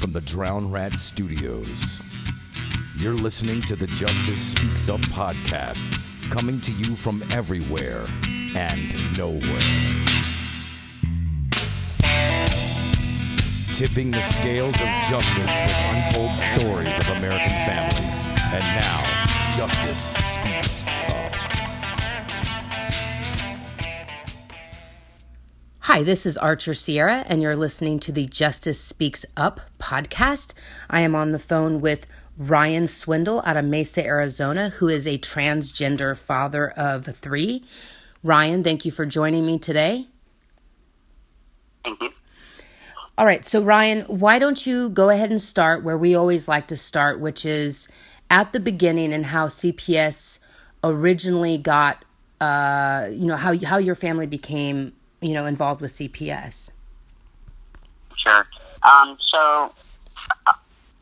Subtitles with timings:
[0.00, 2.00] from the Drown Rat Studios.
[2.96, 5.82] You're listening to the Justice Speaks Up podcast,
[6.30, 8.06] coming to you from everywhere
[8.56, 9.60] and nowhere.
[13.74, 18.24] Tipping the scales of justice with untold stories of American families.
[18.54, 20.82] And now, Justice Speaks
[25.92, 30.54] Hi, this is Archer Sierra, and you're listening to the Justice Speaks Up podcast.
[30.88, 32.06] I am on the phone with
[32.38, 37.64] Ryan Swindle out of Mesa, Arizona, who is a transgender father of three.
[38.22, 40.06] Ryan, thank you for joining me today.
[41.84, 42.10] Thank you.
[43.18, 46.68] All right, so Ryan, why don't you go ahead and start where we always like
[46.68, 47.88] to start, which is
[48.30, 50.38] at the beginning and how CPS
[50.84, 52.04] originally got,
[52.40, 56.70] uh, you know, how how your family became you know, involved with CPS?
[58.26, 58.46] Sure.
[58.82, 59.72] Um, so
[60.46, 60.52] uh,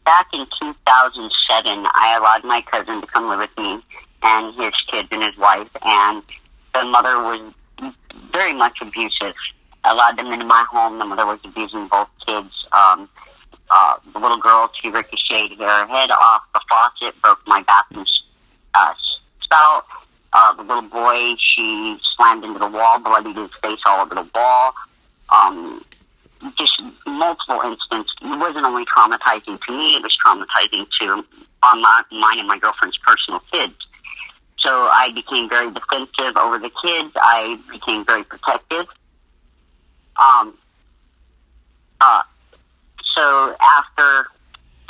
[0.05, 3.83] back in 2007, I allowed my cousin to come live with me
[4.23, 6.23] and his kids and his wife, and
[6.75, 7.53] the mother was
[8.33, 9.35] very much abusive.
[9.85, 10.99] I allowed them into my home.
[10.99, 12.51] The mother was abusing both kids.
[12.73, 13.09] Um,
[13.71, 18.07] uh, the little girl, she ricocheted her head off the faucet, broke my bathroom
[18.75, 18.93] uh,
[19.43, 19.85] spout.
[20.33, 24.29] Uh, the little boy, she slammed into the wall, bloodied his face all over the
[24.35, 24.75] wall.
[25.31, 25.85] Um,
[26.59, 28.13] just multiple instances.
[28.23, 31.25] It wasn't only traumatizing to me; it was traumatizing to
[31.63, 33.75] on my, mine and my girlfriend's personal kids.
[34.61, 37.13] So I became very defensive over the kids.
[37.17, 38.87] I became very protective.
[40.17, 40.57] Um.
[42.01, 42.23] Uh.
[43.17, 44.29] So after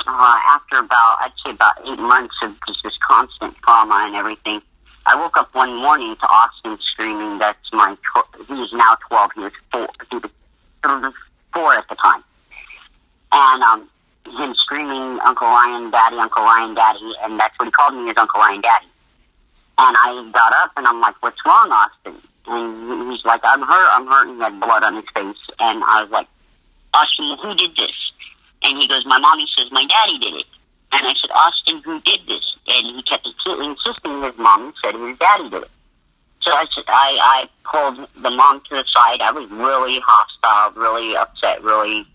[0.05, 4.61] uh, after about I'd say about eight months of just this constant trauma and everything,
[5.09, 7.39] I woke up one morning to Austin screaming.
[7.39, 7.95] That's my.
[7.95, 9.31] Tw- he's now twelve.
[9.33, 9.87] He was four.
[10.11, 10.17] He
[10.85, 11.13] was
[11.51, 12.23] four at the time,
[13.31, 13.89] and um,
[14.37, 18.13] him screaming, "Uncle Ryan, Daddy, Uncle Ryan, Daddy," and that's what he called me, is
[18.17, 18.85] Uncle Ryan, Daddy.
[19.79, 23.89] And I got up and I'm like, "What's wrong, Austin?" And he's like, "I'm hurt.
[23.93, 26.27] I'm hurt." And he had blood on his face, and I was like,
[26.93, 27.97] "Austin, who did this?"
[28.63, 30.45] And he goes, "My mommy says my daddy did it."
[30.91, 32.57] And I said, Austin, who did this?
[32.71, 35.71] And he kept insisting his mom said his daddy did it.
[36.41, 39.21] So I I, I pulled the mom to the side.
[39.21, 42.07] I was really hostile, really upset, really,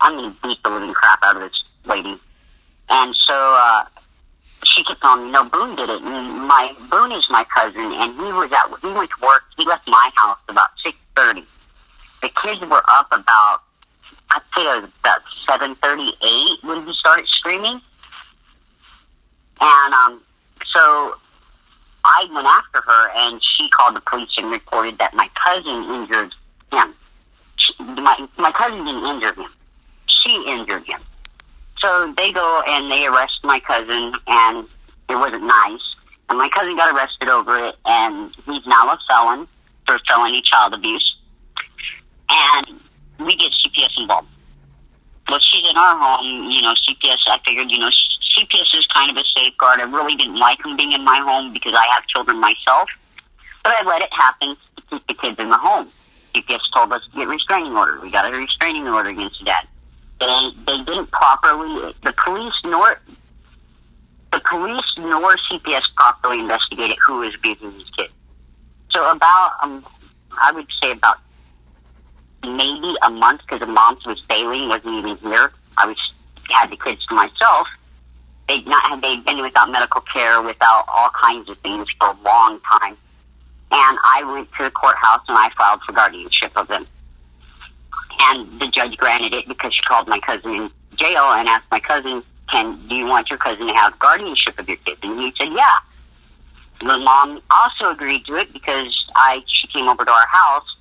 [0.00, 2.20] I'm going to beat the living crap out of this lady.
[2.88, 3.84] And so, uh,
[4.64, 6.00] she kept on, no, Boone did it.
[6.02, 9.66] And my, Boone is my cousin, and he was at, he went to work, he
[9.66, 11.44] left my house about 6.30.
[12.22, 13.62] The kids were up about,
[14.30, 17.80] I'd say it was about 7.38 when he started screaming.
[19.60, 20.20] And um,
[20.74, 21.14] so
[22.04, 26.34] I went after her, and she called the police and reported that my cousin injured
[26.72, 26.94] him.
[27.56, 29.50] She, my my cousin didn't injure him;
[30.06, 31.00] she injured him.
[31.80, 34.66] So they go and they arrest my cousin, and
[35.08, 35.96] it wasn't nice.
[36.28, 39.48] And my cousin got arrested over it, and he's now a felon
[39.86, 41.16] for felony child abuse.
[42.30, 42.80] And
[43.18, 44.28] we get CPS involved.
[45.30, 47.90] Well, she's in our home, you know, CPS, I figured, you know,
[48.38, 49.80] CPS is kind of a safeguard.
[49.80, 52.88] I really didn't like him being in my home because I have children myself,
[53.64, 55.88] but I let it happen to keep the kids in the home.
[56.34, 57.98] CPS told us to get restraining order.
[58.00, 59.66] We got a restraining order against dad.
[60.20, 61.94] They they didn't properly.
[62.04, 63.00] The police nor
[64.32, 68.10] the police nor CPS properly investigated who was abusing his kid.
[68.90, 69.84] So about um,
[70.40, 71.18] I would say about
[72.44, 75.52] maybe a month because the mom was bailing, wasn't even here.
[75.76, 75.96] I was
[76.54, 77.66] had the kids to myself
[78.48, 82.16] they'd not had they'd been without medical care, without all kinds of things for a
[82.24, 82.96] long time.
[83.70, 86.86] And I went to the courthouse and I filed for guardianship of them.
[88.20, 91.78] And the judge granted it because she called my cousin in jail and asked my
[91.78, 95.32] cousin, "Can do you want your cousin to have guardianship of your kids?" And he
[95.38, 95.76] said, "Yeah."
[96.80, 100.76] The mom also agreed to it because I she came over to our house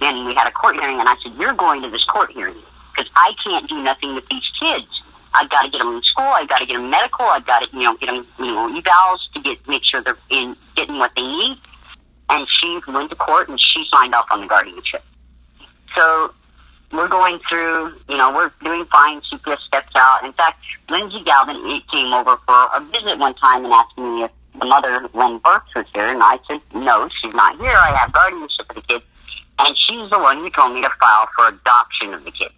[0.00, 2.60] and we had a court hearing, and I said, "You're going to this court hearing
[2.94, 4.99] because I can't do nothing with these kids."
[5.34, 6.26] I've got to get them in school.
[6.26, 7.26] I've got to get them medical.
[7.26, 10.18] I've got to, you know, get them, you know, evals to get make sure they're
[10.30, 11.58] in getting what they need.
[12.30, 15.04] And she went to court and she signed off on the guardianship.
[15.96, 16.32] So
[16.92, 19.20] we're going through, you know, we're doing fine.
[19.32, 20.24] CPS steps out.
[20.24, 21.56] In fact, Lindsay Galvin
[21.92, 24.30] came over for a visit one time and asked me if
[24.60, 26.06] the mother, Lynn Burks, was here.
[26.06, 27.70] And I said, no, she's not here.
[27.70, 29.04] I have guardianship of the kids.
[29.60, 32.54] And she's the one who told me to file for adoption of the kids.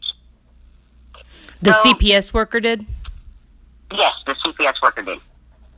[1.63, 2.85] The so, CPS worker did?
[3.93, 5.19] Yes, the CPS worker did.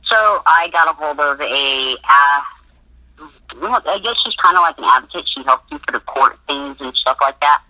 [0.09, 2.41] So I got a hold of a, uh,
[3.87, 5.27] I guess she's kind of like an advocate.
[5.35, 7.61] She helps you for the court things and stuff like that.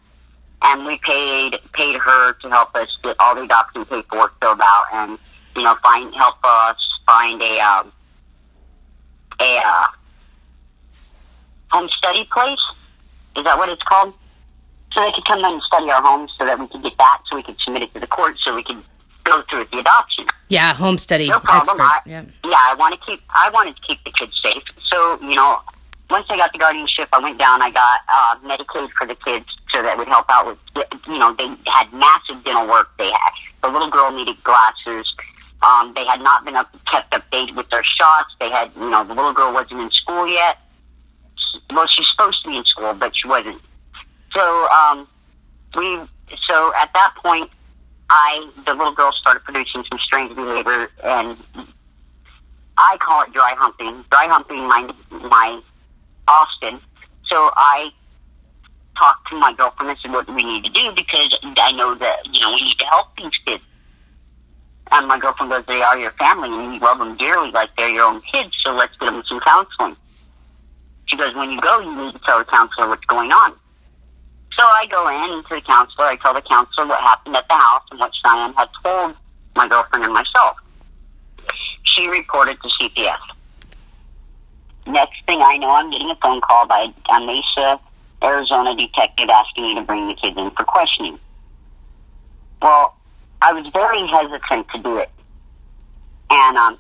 [0.64, 4.86] and we paid paid her to help us get all the adoption paperwork filled out,
[4.94, 5.20] and
[5.56, 7.92] you know, find help us find a um,
[9.42, 9.88] a uh,
[11.72, 12.60] home study place.
[13.38, 14.14] Is that what it's called?
[14.96, 17.20] So they could come in and study our homes, so that we could get that,
[17.30, 18.82] so we could submit it to the court, so we could
[19.26, 20.26] go through with the adoption.
[20.48, 21.82] Yeah, home study No problem.
[21.82, 22.24] I, Yeah.
[22.46, 23.22] yeah, I want to keep.
[23.30, 24.64] I wanted to keep the kids safe.
[24.92, 25.62] So you know,
[26.10, 27.62] once I got the guardianship, I went down.
[27.62, 30.58] I got uh, Medicaid for the kids, so that would help out with.
[31.08, 32.90] You know, they had massive dental work.
[32.98, 33.32] They had
[33.64, 35.12] the little girl needed glasses.
[35.62, 38.36] Um, they had not been up kept updated with their shots.
[38.40, 40.60] They had, you know, the little girl wasn't in school yet.
[41.74, 43.62] Well, she's supposed to be in school, but she wasn't.
[44.36, 45.08] So um,
[45.76, 46.00] we.
[46.50, 47.50] So at that point,
[48.10, 51.38] I the little girl started producing some strange behavior, and
[52.78, 54.04] I call it dry humping.
[54.12, 55.62] Dry humping my my
[56.28, 56.80] Austin.
[57.32, 57.90] So I
[59.00, 61.96] talked to my girlfriend and said, "What do we need to do?" Because I know
[61.96, 63.64] that you know we need to help these kids.
[64.92, 67.90] And my girlfriend goes, "They are your family, and you love them dearly, like they're
[67.90, 68.52] your own kids.
[68.66, 69.96] So let's get them some counseling."
[71.06, 73.54] She goes, "When you go, you need to tell the counselor what's going on."
[74.58, 76.06] So I go in to the counselor.
[76.06, 79.16] I tell the counselor what happened at the house and what Cheyenne had told
[79.56, 80.58] my girlfriend and myself.
[81.84, 83.18] She reported to CPS.
[84.88, 87.80] Next thing I know, I'm getting a phone call by a Mesa,
[88.24, 91.20] Arizona detective asking me to bring the kids in for questioning.
[92.62, 92.96] Well,
[93.42, 95.10] I was very hesitant to do it.
[96.30, 96.80] And, um,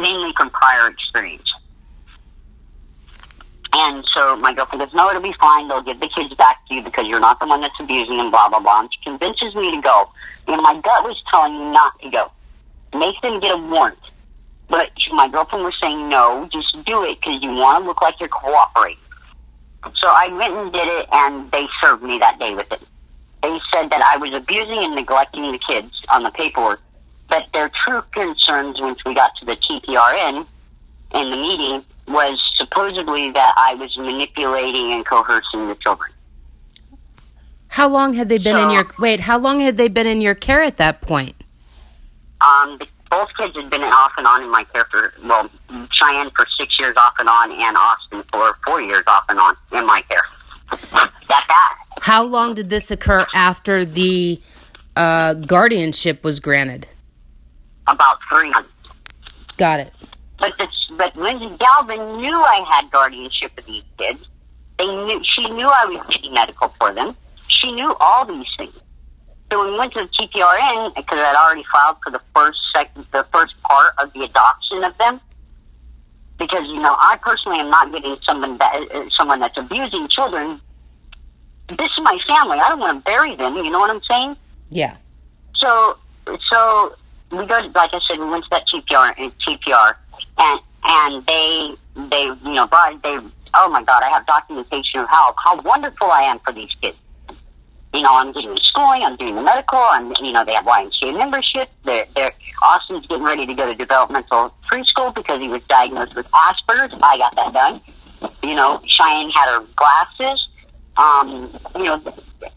[0.00, 1.48] mainly from prior experience.
[3.80, 5.68] And so my girlfriend goes, no, it'll be fine.
[5.68, 8.32] They'll give the kids back to you because you're not the one that's abusing them,
[8.32, 8.80] blah, blah, blah.
[8.80, 10.10] And she convinces me to go.
[10.48, 12.32] And my gut was telling me not to go.
[12.98, 13.98] Make them get a warrant.
[14.68, 18.14] But my girlfriend was saying, no, just do it because you want to look like
[18.18, 18.98] you're cooperating.
[19.84, 22.82] So I went and did it, and they served me that day with it.
[23.44, 26.80] They said that I was abusing and neglecting the kids on the paperwork.
[27.28, 30.46] But their true concerns once we got to the TPRN
[31.14, 36.10] in the meeting was supposedly that I was manipulating and coercing the children.
[37.68, 39.20] How long had they been in So- your wait?
[39.20, 41.34] How long had they been in your care at that point?
[42.40, 42.78] Um,
[43.10, 45.48] both kids had been off and on in my care for, well,
[45.92, 49.56] Cheyenne for six years off and on, and Austin for four years off and on
[49.72, 50.22] in my care.
[50.92, 51.76] That that.
[52.00, 54.40] How long did this occur after the
[54.96, 56.86] uh, guardianship was granted?
[57.86, 58.70] About three months.
[59.56, 59.92] Got it.
[60.38, 64.20] But the, but Lindsay Galvin knew I had guardianship of these kids.
[64.78, 67.16] They knew she knew I was getting medical for them.
[67.48, 68.74] She knew all these things.
[69.50, 73.06] So when we went to the TPRN, because I'd already filed for the first second,
[73.12, 75.20] the first part of the adoption of them,
[76.38, 80.60] because you know I personally am not getting someone that uh, someone that's abusing children.
[81.70, 82.58] This is my family.
[82.58, 83.56] I don't want to bury them.
[83.56, 84.36] You know what I'm saying?
[84.70, 84.96] Yeah.
[85.58, 85.98] So,
[86.50, 86.96] so
[87.30, 89.92] we go to, like I said, we went to that TPR and TPR,
[90.38, 91.74] and and they
[92.10, 93.18] they you know brought they
[93.54, 96.96] oh my god, I have documentation of how how wonderful I am for these kids.
[97.94, 100.64] You know, I'm getting the schooling, I'm doing the medical, I'm you know they have
[100.64, 101.68] YMCA membership.
[101.84, 102.32] They're they're
[102.62, 106.94] Austin's getting ready to go to developmental preschool because he was diagnosed with Asperger's.
[107.02, 107.80] I got that done.
[108.42, 110.48] You know, Cheyenne had her glasses.
[110.96, 112.02] Um, you know,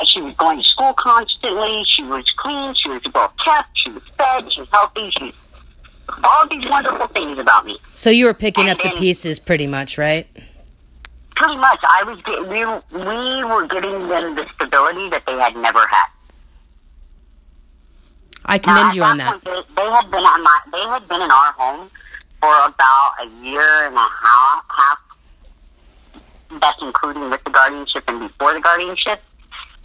[0.05, 1.83] she was going to school constantly.
[1.87, 2.73] She was clean.
[2.75, 3.69] She was well kept.
[3.75, 4.51] She was fed.
[4.51, 5.11] She was healthy.
[5.19, 5.33] She
[6.23, 7.77] all these wonderful things about me.
[7.93, 10.27] So you were picking And up the pieces pretty much, right?
[11.35, 12.65] Pretty much, I was get, we
[12.97, 16.07] we were getting them the stability that they had never had.
[18.45, 19.43] I commend at you on that.
[19.43, 21.89] Point, they, they had been at my they had been in our home
[22.41, 24.63] for about a year and a half.
[24.69, 24.97] half
[26.59, 29.21] that's including with the guardianship and before the guardianship.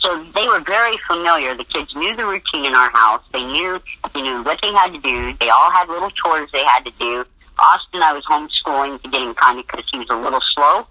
[0.07, 1.55] So they were very familiar.
[1.57, 3.23] The kids knew the routine in our house.
[3.33, 3.81] They knew,
[4.15, 5.35] you knew what they had to do.
[5.41, 7.25] They all had little chores they had to do.
[7.59, 10.87] Austin, I was homeschooling to get him kind of because he was a little slow.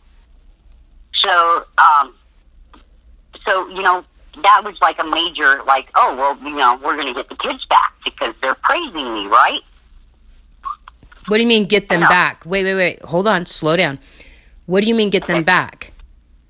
[1.24, 2.13] So, um,
[3.48, 4.03] so you know,
[4.43, 7.36] that was like a major, like, oh well, you know, we're going to get the
[7.36, 9.62] kids back because they're praising me, right?
[11.27, 12.43] What do you mean get them back?
[12.45, 13.01] Wait, wait, wait.
[13.03, 13.45] Hold on.
[13.45, 13.98] Slow down.
[14.65, 15.93] What do you mean get them back?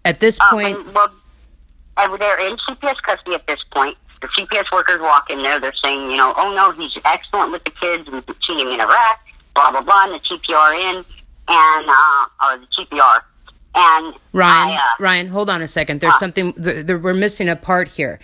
[0.03, 1.07] At this Uh, point, when- well,
[1.97, 3.97] and they're in CPS custody at this point.
[4.21, 5.59] The CPS workers walk in there.
[5.59, 8.09] They're saying, you know, oh no, he's excellent with the kids.
[8.09, 9.27] We've seen him interact.
[9.53, 10.05] Blah blah blah.
[10.05, 11.05] And the TPRN
[11.47, 13.19] and uh, or the TPR
[13.77, 15.99] and Ryan, I, uh, Ryan, hold on a second.
[16.01, 16.19] There's Ah.
[16.19, 18.19] something th- th- we're missing a part here.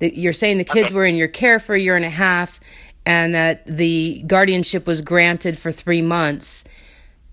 [0.00, 0.94] That You're saying the kids Okay.
[0.94, 2.60] were in your care for a year and a half,
[3.06, 6.64] and that the guardianship was granted for three months,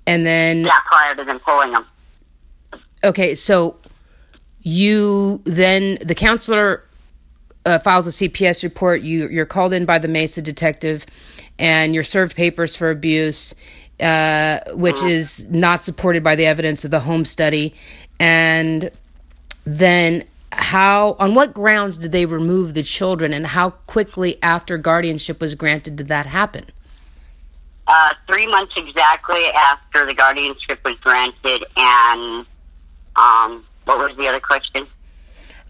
[0.08, 1.86] and then yeah, prior to them pulling them.
[3.04, 3.78] okay, so
[4.64, 6.84] you then the counselor
[7.66, 9.02] uh, files a CPS report.
[9.02, 11.06] You you're called in by the Mesa detective,
[11.60, 13.54] and you're served papers for abuse,
[14.00, 17.74] uh, which is not supported by the evidence of the home study.
[18.20, 18.90] And
[19.66, 25.42] then how on what grounds did they remove the children, and how quickly after guardianship
[25.42, 26.66] was granted did that happen?
[27.86, 32.46] Uh, three months exactly after the guardianship was granted, and
[33.18, 34.88] um, what was the other question?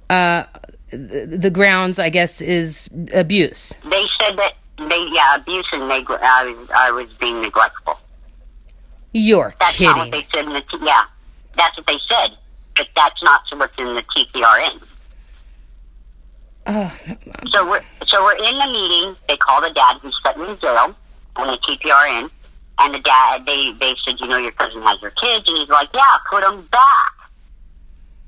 [0.10, 0.44] Uh,
[0.90, 3.74] the, the grounds, I guess, is abuse.
[3.90, 7.98] They said that they yeah abuse and neg- I was I was being neglectful.
[9.14, 10.22] You're That's not what kidding.
[10.32, 11.04] they said in the T- yeah.
[11.58, 12.30] That's what they said,
[12.76, 14.82] but that's not what's in the TPRN.
[16.66, 16.96] Oh,
[17.52, 19.16] So we're so we're in the meeting.
[19.28, 20.96] They call the dad who's sitting in jail
[21.36, 22.30] on the TPRN,
[22.80, 25.70] and the dad they they said, you know, your cousin has your kids, and he's
[25.70, 26.02] like, yeah,
[26.32, 27.14] put them back.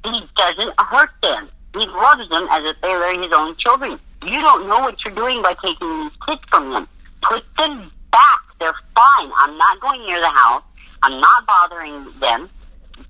[0.05, 1.50] He doesn't hurt them.
[1.74, 4.00] He loves them as if they were his own children.
[4.24, 6.88] You don't know what you're doing by taking these kids from them.
[7.24, 8.39] Put them back.
[8.59, 9.31] They're fine.
[9.38, 10.63] I'm not going near the house.
[11.03, 12.50] I'm not bothering them.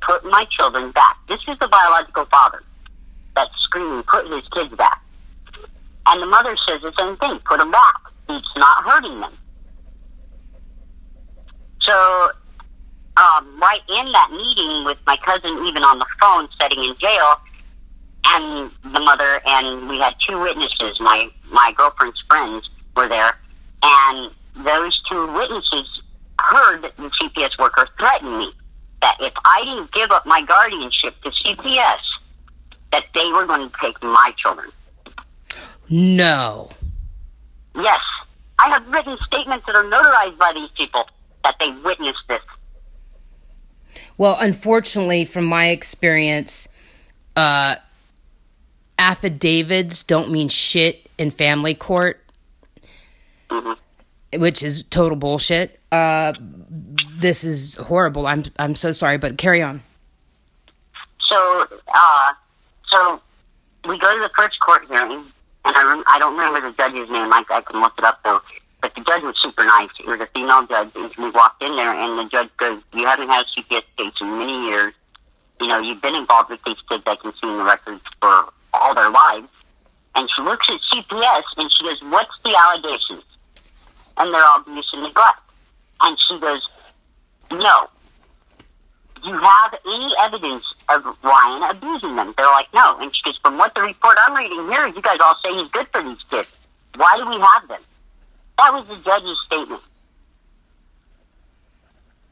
[0.07, 1.17] Put my children back.
[1.27, 2.63] This is the biological father
[3.35, 5.01] that's screaming, put his kids back.
[6.07, 7.95] And the mother says the same thing, put them back.
[8.29, 9.33] It's not hurting them.
[11.83, 12.31] So,
[13.17, 17.39] um, right in that meeting with my cousin, even on the phone, sitting in jail,
[18.27, 20.97] and the mother, and we had two witnesses.
[20.99, 23.31] My my girlfriend's friends were there,
[23.83, 24.31] and
[24.65, 26.01] those two witnesses
[26.41, 28.51] heard the CPS worker threaten me
[29.01, 31.99] that if I didn't give up my guardianship to CPS,
[32.91, 34.71] that they were going to take my children.
[35.89, 36.69] no.
[37.77, 37.99] Yes,
[38.57, 41.03] I have written statements that are notarized by these people
[41.43, 42.39] that they witnessed this.
[44.17, 46.67] Well, unfortunately, from my experience,
[47.35, 47.75] uh,
[48.97, 52.23] affidavits don't mean shit in family court,
[53.49, 53.77] Mhm.
[54.37, 55.79] which is total bullshit.
[55.91, 56.33] Uh,
[57.19, 58.25] this is horrible.
[58.27, 59.83] I'm I'm so sorry, but carry on.
[61.29, 62.33] So, uh,
[62.91, 63.21] so
[63.87, 65.11] we go to the first court hearing,
[65.65, 67.31] and I, rem- I don't remember the judge's name.
[67.33, 68.41] I, I can look it up though.
[68.95, 69.89] The judge was super nice.
[69.99, 73.05] It was a female judge, and we walked in there, and the judge goes, "You
[73.05, 74.93] haven't had a CPS case in many years.
[75.59, 77.03] You know, you've been involved with these kids.
[77.05, 79.49] I can see in the records for all their lives."
[80.15, 83.23] And she looks at CPS, and she goes, "What's the allegations?"
[84.17, 85.39] And they're all abuse and neglect.
[86.01, 86.61] And she goes,
[87.51, 87.89] "No."
[89.21, 92.33] Do you have any evidence of Ryan abusing them?
[92.37, 92.97] They're like, no.
[92.99, 95.71] And she goes, from what the report I'm reading here, you guys all say he's
[95.71, 96.67] good for these kids.
[96.95, 97.81] Why do we have them?
[98.57, 99.81] That was the judge's statement.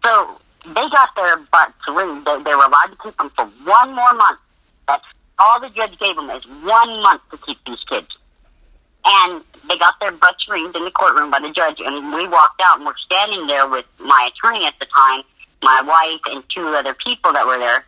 [0.06, 2.26] So they got their butts ringed.
[2.26, 4.40] They, they were allowed to keep them for one more month.
[4.88, 5.06] That's
[5.40, 8.08] all the judge gave them is one month to keep these kids.
[9.06, 12.62] And they got their butts ringed in the courtroom by the judge, and we walked
[12.62, 15.24] out, and we're standing there with my attorney at the time,
[15.62, 17.84] my wife, and two other people that were there,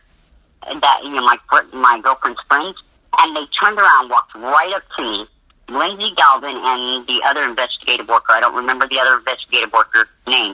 [0.82, 1.38] that you know, my
[1.74, 2.82] my girlfriend's friends,
[3.20, 5.26] and they turned around, walked right up to me,
[5.70, 8.34] Lindsay Galvin and the other investigative worker.
[8.34, 10.54] I don't remember the other investigative worker's name,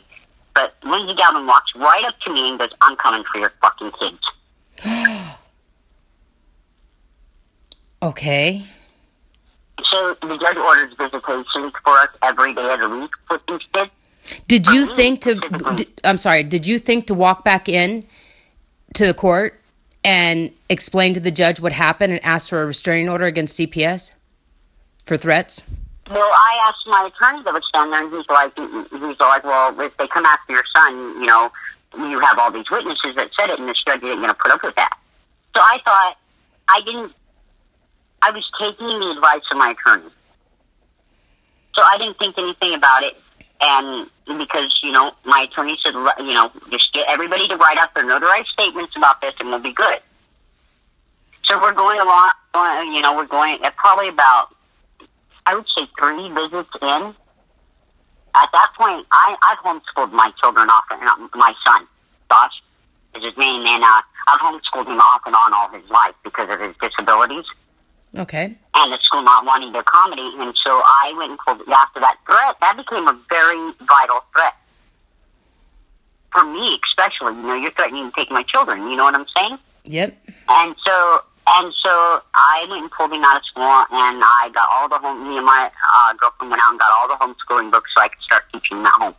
[0.56, 3.92] but Lindsay Galvin walks right up to me and goes, "I'm coming for your fucking
[4.00, 4.20] kids."
[8.04, 8.66] Okay.
[9.92, 13.92] So the judge orders visitations for us every day of the week with these kids.
[14.48, 15.36] Did you think to?
[15.36, 15.76] specifically.
[15.76, 16.44] d- I'm sorry.
[16.44, 18.06] Did you think to walk back in
[18.96, 19.60] to the court
[20.04, 24.14] and explain to the judge what happened and ask for a restraining order against CPS
[25.06, 25.64] for threats?
[26.10, 29.80] Well, I asked my attorney that was standing there, and he's like, he's like, well,
[29.80, 31.52] if they come after your son, you know,
[31.98, 34.52] you have all these witnesses that said it, and this judge isn't going to put
[34.52, 34.98] up with that.
[35.56, 36.18] So I thought,
[36.68, 37.14] I didn't,
[38.22, 40.10] I was taking the advice of my attorney.
[41.76, 43.16] So I didn't think anything about it,
[43.62, 47.94] and because, you know, my attorney said, you know, just get everybody to write out
[47.96, 50.00] their notarized statements about this, and we'll be good.
[51.46, 52.32] So we're going along,
[52.94, 54.56] you know, we're going at probably about
[55.46, 57.16] I would say three visits in.
[58.34, 61.86] At that point, I, I've homeschooled my children off, and uh, my son,
[62.32, 62.62] Josh,
[63.16, 66.52] is his name, and uh, I've homeschooled him off and on all his life because
[66.54, 67.44] of his disabilities
[68.18, 68.56] Okay.
[68.76, 70.54] and the school not wanting to accommodate him.
[70.66, 72.56] So I went and pulled after that threat.
[72.62, 74.54] That became a very vital threat
[76.32, 77.36] for me, especially.
[77.36, 78.90] You know, you're threatening to take my children.
[78.90, 79.58] You know what I'm saying?
[79.84, 80.18] Yep.
[80.50, 84.70] And so, and so I went and pulled him out of school, and I got
[84.72, 85.28] all the home.
[85.28, 88.08] Me and my uh, girlfriend went out and got all the homeschooling books so I
[88.10, 89.16] could start teaching him at home.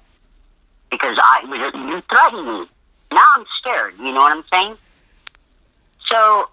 [0.90, 1.42] Because I,
[1.74, 2.66] you threatened me.
[3.12, 3.94] Now I'm scared.
[3.98, 4.76] You know what I'm saying?
[6.10, 6.48] So,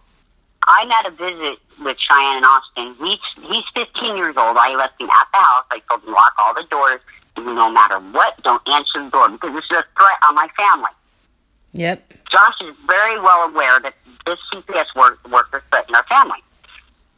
[0.67, 2.95] I'm at a visit with Cheyenne and Austin.
[2.99, 4.57] He's he's 15 years old.
[4.57, 5.65] I left him at the house.
[5.71, 6.99] I told him lock all the doors.
[7.35, 10.47] And no matter what, don't answer the door because this is a threat on my
[10.57, 10.91] family.
[11.73, 12.13] Yep.
[12.31, 13.93] Josh is very well aware that
[14.29, 16.39] this CPS work, worker threatened our family.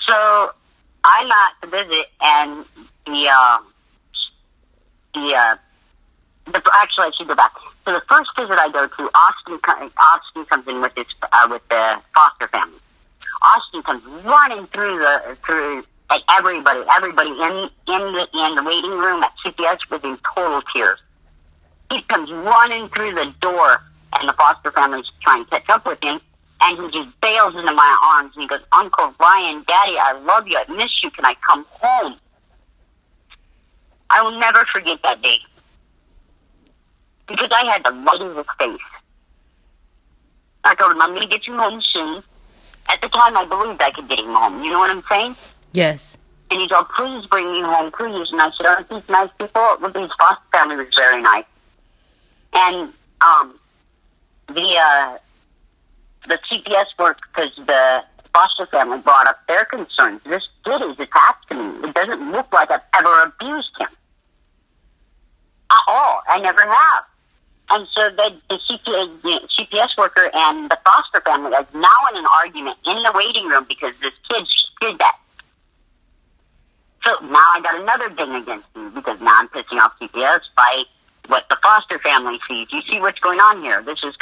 [0.08, 0.52] So
[1.04, 2.66] I'm at the visit, and
[3.06, 3.58] the uh,
[5.14, 5.56] the uh,
[6.46, 7.52] the actually I should go back.
[7.86, 9.60] So the first visit I go to, Austin
[10.00, 12.80] Austin comes in with his uh, with the foster family.
[13.44, 18.98] Austin comes running through the through like everybody, everybody in in the in the waiting
[19.00, 21.00] room at CPS with in total tears.
[21.92, 23.82] He comes running through the door,
[24.18, 26.22] and the foster family's trying to catch up with him,
[26.64, 30.48] and he just bails into my arms and he goes, "Uncle Ryan, Daddy, I love
[30.48, 30.58] you.
[30.58, 31.10] I miss you.
[31.12, 32.16] Can I come home?"
[34.10, 35.38] I will never forget that day
[37.28, 38.80] because I had the light of his face.
[40.64, 42.24] I told him, "I'm going to get you home soon."
[42.90, 44.64] At the time, I believed I could get him home.
[44.64, 45.36] You know what I'm saying?
[45.72, 46.18] Yes.
[46.50, 48.28] And he said, please bring me home, please.
[48.32, 49.78] And I said, aren't these nice people?
[49.80, 51.46] Well, these foster family was very nice.
[52.54, 52.92] And
[53.22, 53.58] um,
[54.48, 55.18] the uh,
[56.28, 60.22] the CPS work, because the foster family brought up their concerns.
[60.26, 61.88] This kid is attached to me.
[61.90, 63.90] It doesn't look like I've ever abused him.
[65.72, 66.22] At all.
[66.28, 67.04] I never have.
[67.72, 68.60] And so the, the
[69.24, 73.48] the CPS worker and the foster family are now in an argument in the waiting
[73.48, 74.46] room because this kid
[74.82, 75.18] did that.
[77.06, 80.84] So now I got another thing against me because now I'm pissing off CPS by
[81.28, 82.68] what the foster family sees.
[82.74, 83.82] You see what's going on here?
[83.86, 84.16] This is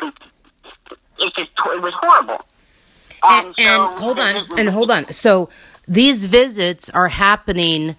[1.19, 2.45] it's just it was horrible.
[3.23, 5.11] And, and, so, and hold on, and hold on.
[5.11, 5.49] So
[5.87, 7.95] these visits are happening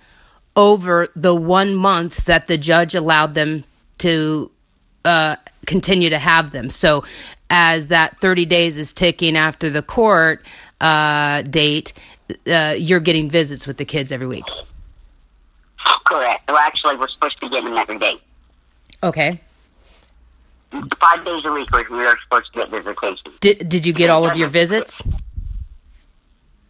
[0.57, 3.65] over the one month that the judge allowed them
[3.99, 4.50] to
[5.05, 5.37] uh,
[5.67, 6.71] continue to have them.
[6.71, 7.05] So
[7.50, 10.45] as that 30 days is ticking after the court
[10.81, 11.93] uh, date,
[12.47, 14.47] uh, you're getting visits with the kids every week.
[16.05, 16.49] Correct.
[16.49, 18.21] Well, actually, we're supposed to get them every day.
[19.03, 19.40] Okay.
[20.72, 23.33] Five days a week, we are supposed to get visitation.
[23.40, 25.02] Did Did you get all of your visits?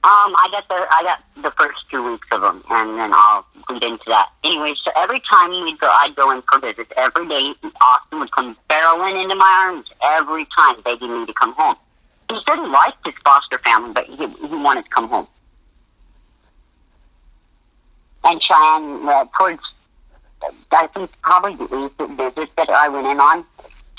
[0.02, 3.44] Um, I got the I got the first two weeks of them, and then I'll
[3.68, 4.30] lead into that.
[4.42, 7.52] Anyway, so every time we go, I'd go in for visits every day.
[7.82, 11.76] Austin would come barreling into my arms every time, begging me to come home.
[12.30, 15.28] He didn't like his foster family, but he he wanted to come home.
[18.24, 19.62] And Cheyenne, uh, towards
[20.72, 23.44] I think probably the eighth visit that I went in on,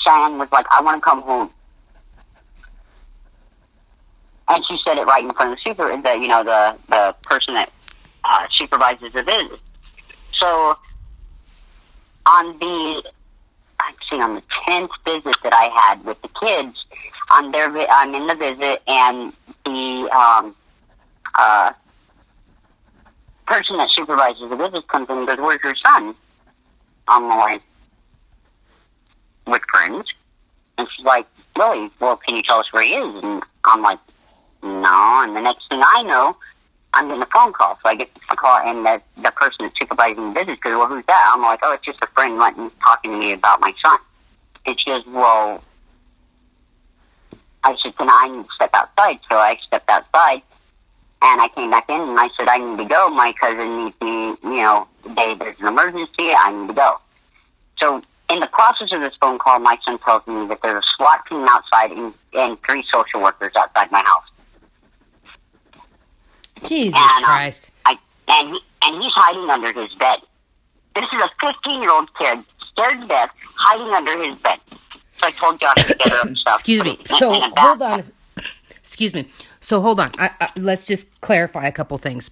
[0.06, 1.50] Cheyenne was like, "I want to come home."
[4.52, 7.14] and she said it right in front of the super, the you know the the
[7.22, 7.72] person that
[8.24, 9.60] uh, supervises the visit.
[10.38, 10.76] So
[12.26, 13.02] on the
[13.80, 16.76] actually on the tenth visit that I had with the kids,
[17.32, 19.32] on their I'm in the visit and
[19.64, 20.54] the um,
[21.34, 21.72] uh,
[23.46, 26.14] person that supervises the visit comes in and goes, "Where's your son?"
[27.08, 27.62] I'm like,
[29.52, 30.08] "With friends,"
[30.78, 31.90] and she's like, "Really?
[32.00, 33.98] Well, can you tell us where he is?" And I'm like,
[34.62, 36.36] no, and the next thing I know,
[36.94, 37.78] I'm getting a phone call.
[37.82, 40.86] So I get the call, and the, the person that's supervising the business goes, well,
[40.86, 41.32] who's that?
[41.34, 43.98] I'm like, oh, it's just a friend letting, talking to me about my son.
[44.66, 45.62] And she goes, well,
[47.64, 49.18] I said, can I step outside?
[49.30, 50.42] So I stepped outside,
[51.24, 53.08] and I came back in, and I said, I need to go.
[53.08, 54.86] My cousin needs me, you know,
[55.16, 56.30] they, there's an emergency.
[56.38, 56.98] I need to go.
[57.80, 58.00] So
[58.32, 61.20] in the process of this phone call, my son tells me that there's a SWAT
[61.30, 64.24] team outside and, and three social workers outside my house.
[66.66, 67.72] Jesus and, um, Christ.
[67.84, 70.18] I, and, he, and he's hiding under his bed.
[70.94, 72.38] This is a 15 year old kid,
[72.70, 74.58] scared to death, hiding under his bed.
[75.18, 76.60] So I told Josh to get her stuff.
[76.60, 76.98] Excuse me.
[77.04, 78.04] So hold on.
[78.70, 79.28] Excuse me.
[79.60, 80.12] So hold on.
[80.18, 82.30] I, I, let's just clarify a couple things.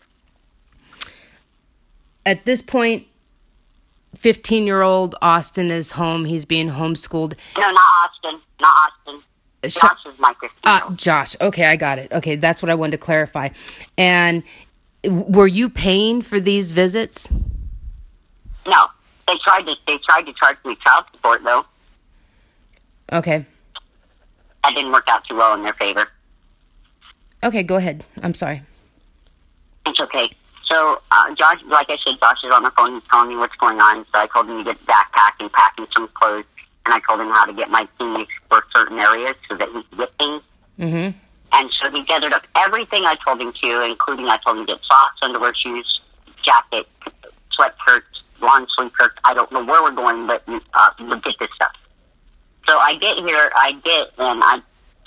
[2.25, 3.07] At this point,
[4.17, 6.25] 15 year old Austin is home.
[6.25, 7.35] He's being homeschooled.
[7.57, 8.41] No, not Austin.
[8.61, 9.23] Not Austin.
[9.63, 11.37] Josh is my 15 uh, Josh.
[11.41, 12.11] Okay, I got it.
[12.13, 13.51] Okay, that's what I wanted to clarify.
[13.99, 14.43] And
[15.05, 17.31] were you paying for these visits?
[18.67, 18.87] No,
[19.29, 19.77] they tried to.
[19.87, 21.65] They tried to charge me child support though.
[23.13, 23.45] Okay.
[24.65, 26.07] That didn't work out too well in their favor.
[27.43, 28.05] Okay, go ahead.
[28.23, 28.63] I'm sorry.
[29.87, 30.29] It's okay.
[30.71, 32.95] So, uh, Josh, like I said, Josh is on the phone.
[32.95, 34.05] He's telling me what's going on.
[34.05, 36.45] So I told him to get backpack and packing some clothes
[36.87, 39.83] and I told him how to get my teammates for certain areas so that he
[39.83, 40.43] could get things.
[40.79, 41.19] Mm-hmm.
[41.53, 44.75] And so he gathered up everything I told him to, including I told him to
[44.75, 46.01] get socks, underwear, shoes,
[46.43, 46.89] jacket,
[47.59, 49.17] sweatshirts, long sleeve shirts.
[49.25, 51.73] I don't know where we're going, but uh, we'll get this stuff.
[52.69, 54.61] So I get here, I get, and I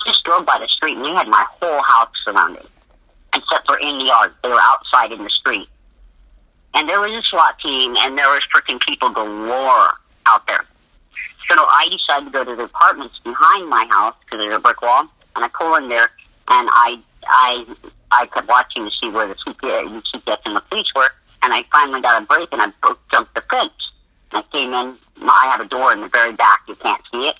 [0.06, 2.66] just drove by the street, and we had my whole house surrounded.
[3.34, 4.32] Except for in the yard.
[4.42, 5.68] They were outside in the street.
[6.74, 9.90] And there was a SWAT team, and there was freaking people galore
[10.26, 10.64] out there.
[11.48, 14.80] So I decided to go to the apartments behind my house because there's a brick
[14.82, 15.02] wall,
[15.36, 16.08] and I pull in there,
[16.48, 17.66] and I I
[18.10, 21.08] I kept watching to see where the CPS, CPS and the police were,
[21.42, 23.72] and I finally got a break, and I broke, jumped the fence.
[24.32, 24.96] And I came in.
[25.22, 27.36] I have a door in the very back; you can't see it.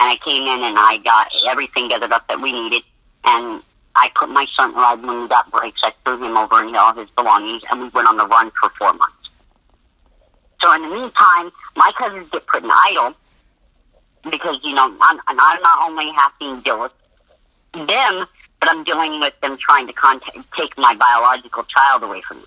[0.00, 2.82] And I came in, and I got everything gathered up that we needed,
[3.24, 3.62] and
[3.98, 5.80] I put my son right when we got breaks.
[5.82, 8.70] I threw him over and all his belongings, and we went on the run for
[8.78, 9.30] four months.
[10.62, 13.14] So in the meantime, my cousins get put in idle
[14.30, 16.92] because you know I'm, I'm not only having to deal with
[17.88, 18.26] them,
[18.60, 22.46] but I'm dealing with them trying to contact, take my biological child away from me.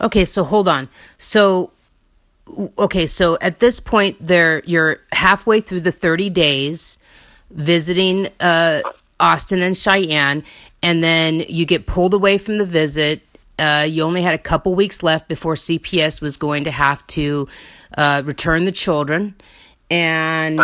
[0.00, 0.88] Okay, so hold on.
[1.16, 1.70] So
[2.78, 6.98] okay, so at this point there you're halfway through the 30 days
[7.50, 8.82] visiting uh,
[9.20, 10.42] Austin and Cheyenne
[10.84, 13.22] and then you get pulled away from the visit.
[13.58, 17.48] Uh, you only had a couple weeks left before CPS was going to have to
[17.96, 19.34] uh, return the children.
[19.90, 20.60] And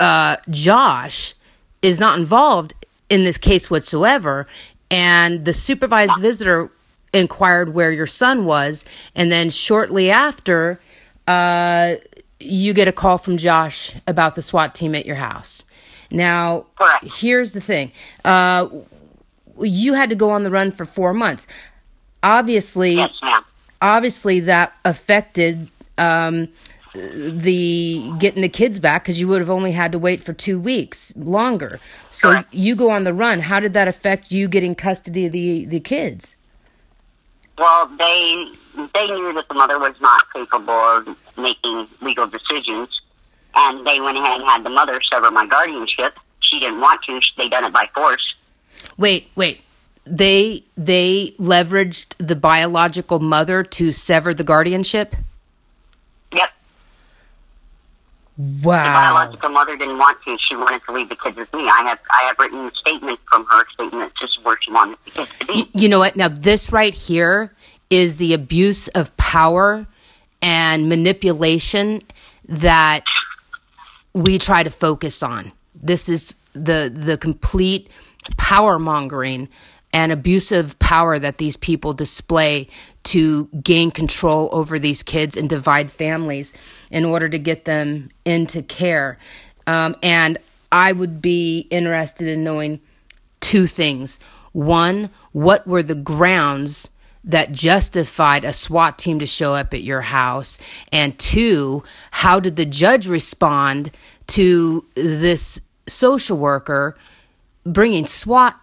[0.00, 1.34] uh, Josh
[1.82, 2.72] is not involved
[3.10, 4.46] in this case whatsoever.
[4.90, 6.70] And the supervised visitor
[7.12, 8.86] inquired where your son was.
[9.14, 10.80] And then shortly after,
[11.26, 11.96] uh,
[12.40, 15.66] you get a call from Josh about the SWAT team at your house.
[16.10, 16.66] Now,
[17.02, 17.92] here's the thing
[18.24, 18.68] uh,
[19.60, 21.46] you had to go on the run for four months.
[22.22, 23.12] Obviously, yes,
[23.80, 26.48] obviously, that affected um,
[26.94, 30.60] the getting the kids back because you would have only had to wait for two
[30.60, 31.80] weeks longer.
[32.10, 32.54] So Correct.
[32.54, 33.40] you go on the run.
[33.40, 36.36] How did that affect you getting custody of the the kids?
[37.58, 38.46] Well, they
[38.94, 42.88] they knew that the mother was not capable of making legal decisions,
[43.56, 46.18] and they went ahead and had the mother sever my guardianship.
[46.40, 47.20] She didn't want to.
[47.38, 48.34] They done it by force.
[48.96, 49.62] Wait, wait.
[50.06, 55.16] They they leveraged the biological mother to sever the guardianship.
[56.36, 56.50] Yep.
[58.36, 58.82] Wow.
[58.82, 60.36] The biological mother didn't want to.
[60.46, 61.62] She wanted to leave the kids with me.
[61.62, 64.98] I have I have written statements from her stating that this is where she wanted
[65.06, 65.70] the kids to be.
[65.72, 66.16] You know what?
[66.16, 67.54] Now this right here
[67.88, 69.86] is the abuse of power
[70.42, 72.02] and manipulation
[72.46, 73.04] that
[74.14, 75.52] we try to focus on.
[75.74, 77.90] This is the the complete
[78.38, 79.48] power mongering
[79.92, 82.68] and abusive power that these people display
[83.04, 86.52] to gain control over these kids and divide families
[86.90, 89.18] in order to get them into care.
[89.66, 90.38] Um, and
[90.72, 92.80] I would be interested in knowing
[93.40, 94.18] two things.
[94.52, 96.90] One, what were the grounds
[97.24, 100.58] that justified a SWAT team to show up at your house?
[100.92, 103.90] And two, how did the judge respond
[104.28, 106.96] to this social worker
[107.64, 108.58] bringing SWAT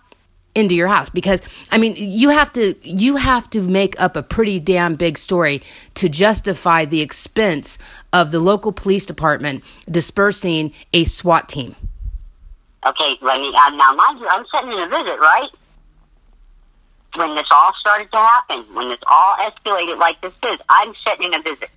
[0.54, 4.22] into your house because i mean you have to you have to make up a
[4.22, 5.62] pretty damn big story
[5.94, 7.78] to justify the expense
[8.12, 11.74] of the local police department dispersing a SWAT team
[12.86, 15.48] Okay, let me now mind you, I'm sending in a visit, right?
[17.16, 21.26] When this all started to happen, when this all escalated like this is, I'm sitting
[21.28, 21.70] in a visit.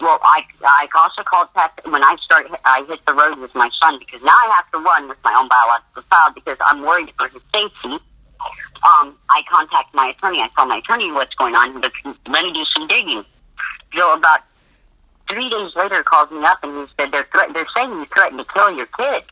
[0.00, 2.52] Well, I I also called Pat when I started.
[2.64, 5.34] I hit the road with my son because now I have to run with my
[5.36, 7.98] own biological child because I'm worried for his safety.
[8.86, 10.40] Um, I contact my attorney.
[10.40, 11.80] I tell my attorney what's going on.
[11.80, 11.92] But
[12.28, 13.24] let me do some digging.
[13.96, 14.40] So about
[15.28, 18.38] three days later, calls me up and he said they're thre- they're saying you threatened
[18.38, 19.22] to kill your kid.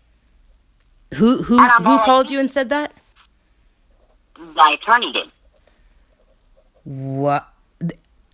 [1.14, 2.92] who who who all called you and said that
[4.38, 5.30] My attorney did.
[6.84, 7.48] what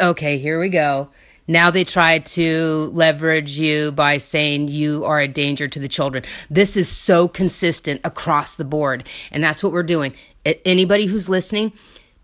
[0.01, 1.11] okay here we go
[1.49, 6.25] now they try to leverage you by saying you are a danger to the children.
[6.49, 9.05] This is so consistent across the board.
[9.31, 10.15] And that's what we're doing.
[10.45, 11.73] Anybody who's listening,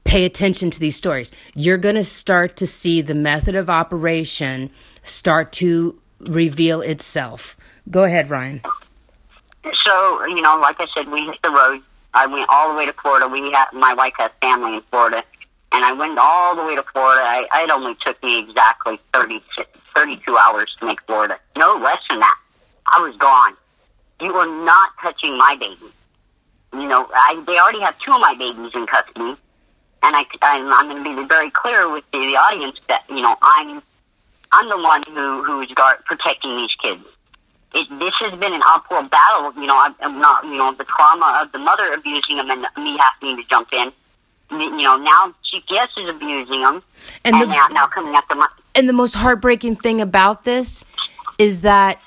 [0.05, 1.33] pay attention to these stories.
[1.55, 4.71] You're going to start to see the method of operation
[5.03, 7.57] start to reveal itself.
[7.91, 8.63] Go ahead, Ryan.
[9.85, 11.83] So, you know, like I said, we hit the road.
[12.19, 13.29] I went all the way to Florida.
[13.29, 15.23] We had my wife has family in Florida,
[15.73, 17.23] and I went all the way to Florida.
[17.23, 19.41] I, it only took me exactly 30,
[19.95, 21.39] 32 hours to make Florida.
[21.57, 22.39] No less than that.
[22.87, 23.55] I was gone.
[24.21, 25.93] You were not touching my baby.
[26.73, 29.37] You know, I, they already have two of my babies in custody,
[30.03, 33.21] and I, I'm, I'm going to be very clear with the, the audience that you
[33.21, 33.81] know I'm
[34.51, 37.05] I'm the one who who is guard, protecting these kids
[37.75, 39.53] it, this has been an uphill battle.
[39.61, 42.63] You know, I'm, I'm not, you know, the trauma of the mother abusing them and
[42.77, 43.93] me having to jump in.
[44.51, 46.83] You know, now CPS is abusing them,
[47.25, 48.47] And and, the- now, now coming after my.
[48.75, 50.85] And the most heartbreaking thing about this
[51.39, 52.01] is that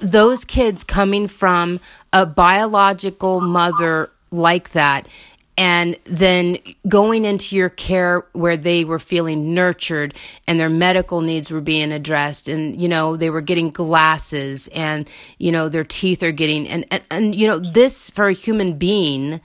[0.00, 1.80] those kids coming from
[2.12, 5.08] a biological mother like that
[5.58, 10.14] and then going into your care where they were feeling nurtured
[10.46, 15.08] and their medical needs were being addressed and you know they were getting glasses and
[15.38, 18.78] you know their teeth are getting and and, and you know this for a human
[18.78, 19.40] being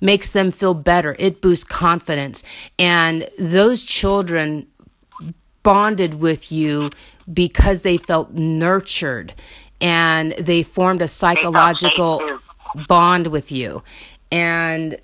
[0.00, 1.16] makes them feel better.
[1.18, 2.42] It boosts confidence.
[2.78, 4.66] And those children
[5.62, 6.90] bonded with you
[7.32, 9.34] because they felt nurtured
[9.80, 12.20] and they formed a psychological
[12.86, 13.82] bond with you.
[14.30, 14.98] And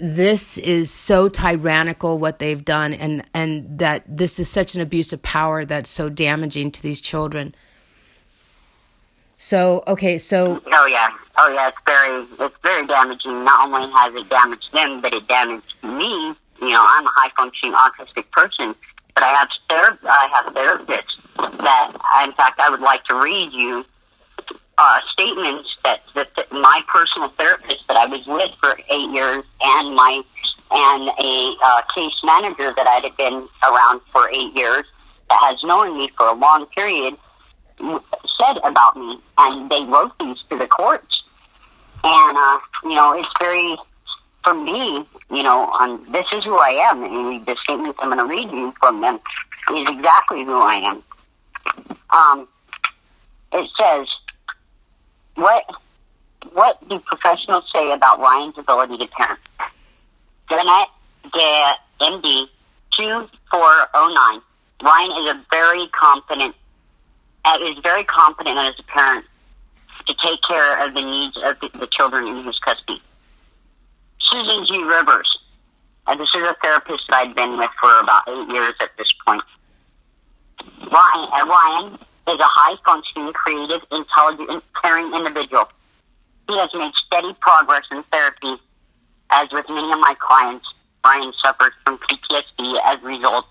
[0.00, 5.12] this is so tyrannical what they've done and and that this is such an abuse
[5.12, 7.54] of power that's so damaging to these children.
[9.36, 11.08] So okay so oh yeah.
[11.36, 13.44] Oh yeah it's very it's very damaging.
[13.44, 16.34] Not only has it damaged them but it damaged me.
[16.62, 18.74] You know i'm a high functioning autistic person
[19.14, 21.14] but i have ther- i have therapists
[21.58, 21.92] that
[22.24, 23.84] in fact i would like to read you
[24.78, 29.44] uh, statements that, that, that my personal therapist that I was with for eight years
[29.64, 30.22] and my
[30.76, 34.82] and a uh, case manager that I had been around for eight years
[35.30, 37.16] that has known me for a long period
[38.38, 41.22] said about me, and they wrote these to the courts.
[42.04, 43.76] And uh, you know, it's very
[44.44, 45.06] for me.
[45.30, 48.50] You know, um, this is who I am, and the statements I'm going to read
[48.50, 49.18] you from them
[49.72, 51.02] is exactly who I am.
[52.12, 52.48] Um,
[53.52, 54.06] it says
[55.34, 55.64] what
[56.52, 59.40] what do professionals say about Ryan's ability to parent?
[60.50, 60.88] Janet
[61.32, 62.48] De MD
[62.98, 64.40] two four oh nine.
[64.82, 66.54] Ryan is a very competent
[67.44, 69.24] uh, is very competent as a parent
[70.06, 73.00] to take care of the needs of the, the children in his custody.
[74.20, 74.82] Susan G.
[74.82, 75.38] Rivers.
[76.06, 79.08] Uh, this is a therapist that I've been with for about eight years at this
[79.26, 79.40] point.
[80.92, 85.68] Ryan, uh, Ryan is a high functioning, creative, intelligent, caring individual.
[86.48, 88.60] He has made steady progress in therapy.
[89.30, 90.68] As with many of my clients,
[91.02, 93.46] Brian suffered from PTSD as a result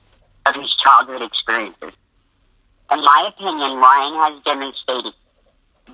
[0.46, 1.94] of his childhood experiences.
[2.92, 5.14] In my opinion, Ryan has demonstrated,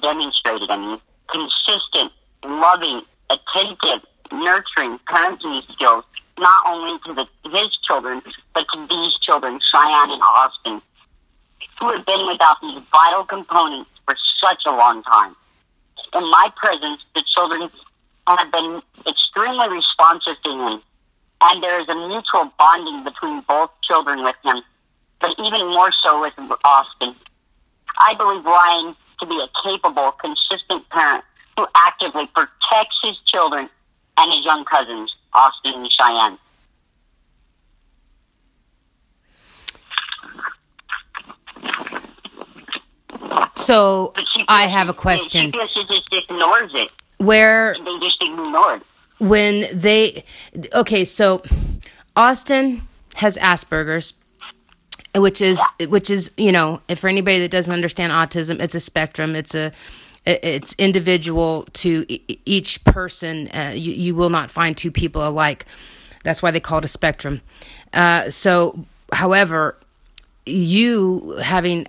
[0.02, 1.00] demonstrated, I mean,
[1.32, 2.12] consistent,
[2.44, 6.04] loving, attentive, nurturing parenting skills,
[6.38, 8.22] not only to the, his children,
[8.54, 10.82] but to these children, Cheyenne and Austin,
[11.80, 15.36] who have been without these vital components for such a long time.
[16.16, 17.70] In my presence, the children
[18.28, 20.82] have been extremely responsive to him,
[21.42, 24.62] and there is a mutual bonding between both children with him,
[25.22, 27.16] but even more so with Austin.
[28.00, 31.24] I believe Ryan to be a capable, consistent parent
[31.58, 33.70] who actively protects his children
[34.18, 36.38] and his young cousins, Austin and Cheyenne.
[43.70, 44.16] So
[44.48, 45.52] I have a question.
[45.52, 46.90] CPS just ignores it.
[47.20, 48.82] Where They just ignore it.
[49.20, 50.24] when they
[50.74, 51.44] okay, so
[52.16, 52.82] Austin
[53.14, 54.16] has Asperger's,
[55.14, 58.80] which is which is you know, if for anybody that doesn't understand autism, it's a
[58.80, 59.36] spectrum.
[59.36, 59.72] It's a
[60.26, 62.08] it's individual to
[62.46, 63.50] each person.
[63.50, 65.68] Uh, you, you will not find two people alike.
[66.24, 67.42] That's why they call it a spectrum.
[67.94, 69.78] Uh, so, however,
[70.48, 71.86] you having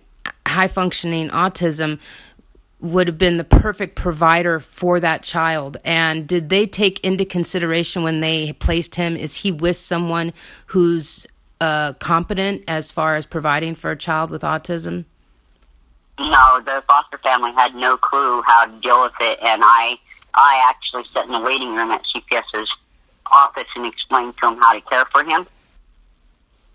[0.50, 2.00] high functioning autism
[2.80, 5.76] would have been the perfect provider for that child.
[5.84, 9.16] And did they take into consideration when they placed him?
[9.16, 10.32] Is he with someone
[10.66, 11.26] who's
[11.60, 15.04] uh, competent as far as providing for a child with autism?
[16.18, 19.94] No, the foster family had no clue how to deal with it, and I,
[20.34, 22.68] I actually sat in the waiting room at CPS's
[23.30, 25.46] office and explained to him how to care for him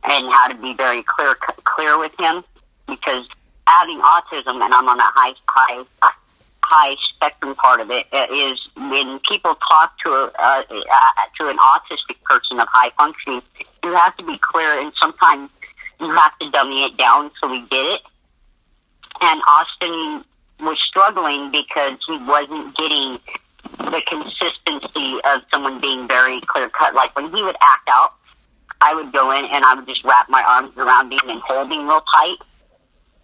[0.10, 2.44] and how to be very clear, clear with him
[2.88, 3.28] because
[3.68, 5.84] having autism, and I'm on that high, high,
[6.64, 8.28] high spectrum part of it, uh,
[8.76, 13.42] when people talk to a, uh, uh, to an autistic person of high functioning,
[13.84, 15.50] you have to be clear, and sometimes
[16.00, 18.02] you have to dummy it down so we get it.
[19.22, 20.26] And Austin
[20.60, 23.20] was struggling because he wasn't getting
[23.80, 26.94] the consistency of someone being very clear cut.
[26.94, 28.14] Like when he would act out,
[28.82, 31.72] I would go in and I would just wrap my arms around him and hold
[31.72, 32.36] him real tight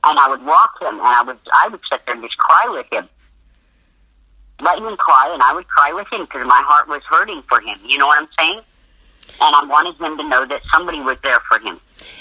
[0.03, 2.67] and I would walk him, and I would I would sit there and just cry
[2.69, 3.07] with him,
[4.61, 7.61] let him cry, and I would cry with him because my heart was hurting for
[7.61, 7.77] him.
[7.85, 8.61] You know what I'm saying?
[9.41, 11.79] And I wanted him to know that somebody was there for him.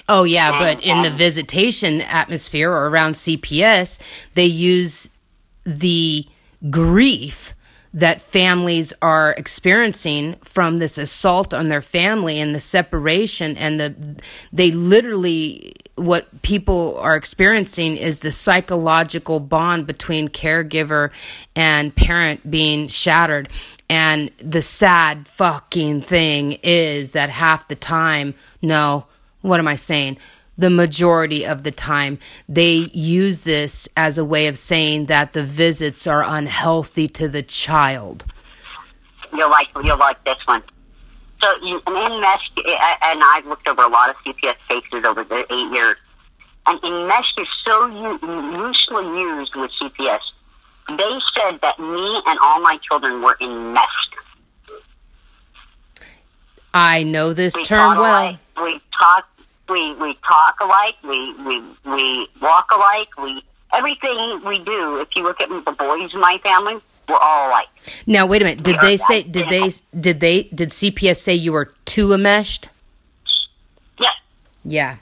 [0.08, 3.98] Oh yeah, but in the visitation atmosphere or around CPS,
[4.34, 5.08] they use
[5.64, 6.26] the
[6.68, 7.54] grief
[7.92, 14.22] that families are experiencing from this assault on their family and the separation and the
[14.52, 21.12] they literally what people are experiencing is the psychological bond between caregiver
[21.54, 23.48] and parent being shattered
[23.90, 29.06] And the sad fucking thing is that half the time, no,
[29.40, 30.18] what am I saying?
[30.56, 35.42] The majority of the time, they use this as a way of saying that the
[35.42, 38.24] visits are unhealthy to the child.
[39.36, 40.62] You'll like you'll like this one.
[41.42, 45.06] So you, an enmesh, eh, eh, and I've looked over a lot of CPS cases
[45.06, 45.96] over the eight years,
[46.66, 50.20] and enmesh is so loosely used with CPS.
[50.88, 54.14] They said that me and all my children were enmeshed.
[56.74, 58.38] I know this we term well.
[58.62, 59.28] We talk,
[59.68, 60.96] we we talk alike.
[61.02, 63.08] We we we walk alike.
[63.20, 65.00] We everything we do.
[65.00, 66.76] If you look at the boys in my family,
[67.10, 67.66] we're all alike.
[68.06, 68.62] Now wait a minute.
[68.62, 69.22] Did they say?
[69.22, 69.70] Did they?
[69.98, 70.44] Did they?
[70.44, 72.68] Did CPS say you were too enmeshed?
[73.98, 74.10] Yeah.
[74.64, 74.96] Yeah.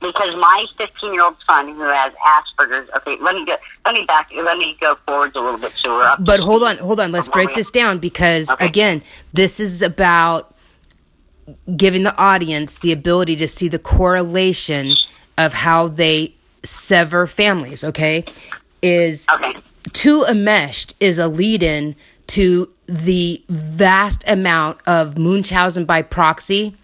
[0.00, 2.88] Because my 15 year old son who has Asperger's.
[2.98, 3.56] Okay, let me go.
[3.84, 4.30] Let me back.
[4.34, 5.72] Let me go forwards a little bit.
[5.72, 6.24] So we're up.
[6.24, 7.12] But hold on, hold on.
[7.12, 8.66] Let's break this down because okay.
[8.66, 10.54] again, this is about
[11.76, 14.94] giving the audience the ability to see the correlation
[15.36, 17.84] of how they sever families.
[17.84, 18.24] Okay,
[18.82, 19.54] is okay
[19.92, 21.96] too enmeshed is a lead in
[22.28, 26.74] to the vast amount of Munchausen by proxy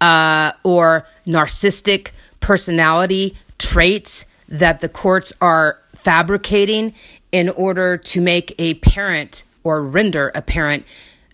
[0.00, 6.94] uh, or narcissistic personality traits that the courts are fabricating
[7.32, 10.86] in order to make a parent or render a parent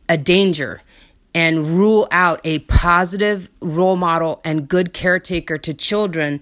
[0.09, 0.83] a danger
[1.35, 6.41] and rule out a positive role model and good caretaker to children.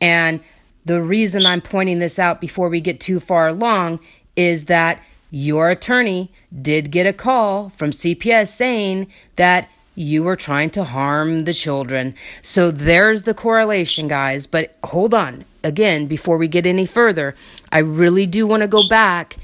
[0.00, 0.40] And
[0.84, 4.00] the reason I'm pointing this out before we get too far along
[4.36, 10.70] is that your attorney did get a call from CPS saying that you were trying
[10.70, 12.14] to harm the children.
[12.40, 14.46] So there's the correlation, guys.
[14.46, 15.44] But hold on.
[15.64, 17.34] Again, before we get any further,
[17.70, 19.36] I really do want to go back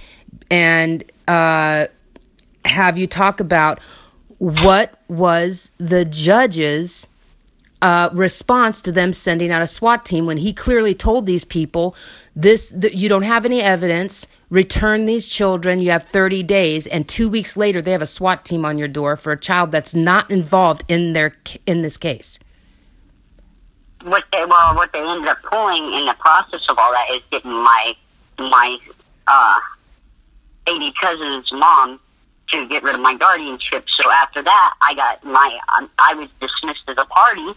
[0.50, 1.86] and uh,
[2.64, 3.80] have you talk about
[4.38, 7.08] what was the judge's
[7.80, 11.94] uh, response to them sending out a SWAT team when he clearly told these people
[12.34, 14.26] this that you don't have any evidence.
[14.50, 15.80] Return these children.
[15.80, 16.86] You have 30 days.
[16.86, 19.70] And 2 weeks later they have a SWAT team on your door for a child
[19.70, 21.34] that's not involved in their
[21.66, 22.40] in this case.
[24.02, 27.20] What they well what they ended up pulling in the process of all that is
[27.30, 27.92] getting my
[28.38, 28.76] my
[29.28, 29.58] uh
[30.66, 32.00] baby cousin's mom
[32.50, 33.84] to get rid of my guardianship.
[33.96, 37.54] So after that I got my um, I was dismissed as a party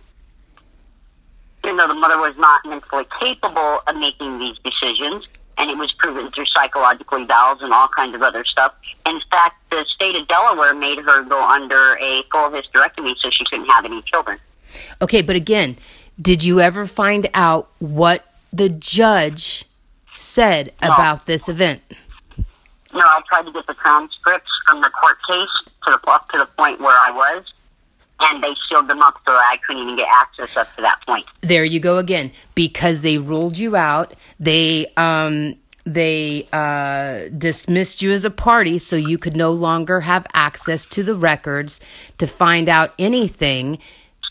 [1.64, 5.92] even though the mother was not mentally capable of making these decisions, and it was
[6.00, 8.74] proven through psychological evals and all kinds of other stuff.
[9.06, 13.46] In fact, the state of Delaware made her go under a full hysterectomy so she
[13.52, 14.40] couldn't have any children.
[15.02, 15.78] Okay, but again,
[16.20, 19.66] did you ever find out what the judge
[20.16, 20.94] said no.
[20.94, 21.82] about this event?
[22.94, 25.46] No, I tried to get the transcripts from the court case
[25.88, 27.46] to the up to the point where I was,
[28.24, 31.26] and they sealed them up so I couldn't even get access up to that point.
[31.42, 32.32] There you go again.
[32.56, 35.56] Because they ruled you out, they um
[35.86, 41.04] they uh, dismissed you as a party so you could no longer have access to
[41.04, 41.82] the records
[42.18, 43.80] to find out anything.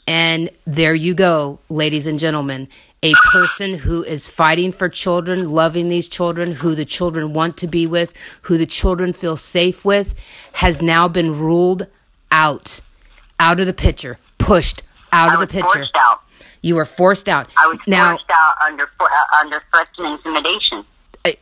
[0.06, 2.68] And there you go, ladies and gentlemen.
[3.02, 7.66] A person who is fighting for children, loving these children, who the children want to
[7.66, 10.14] be with, who the children feel safe with,
[10.54, 11.86] has now been ruled
[12.30, 12.80] out
[13.40, 15.84] out of the picture, pushed out of the picture.
[15.96, 16.20] Out.
[16.62, 17.50] You were forced out.
[17.56, 19.06] I was now, forced out under uh,
[19.40, 20.84] under threats and intimidation.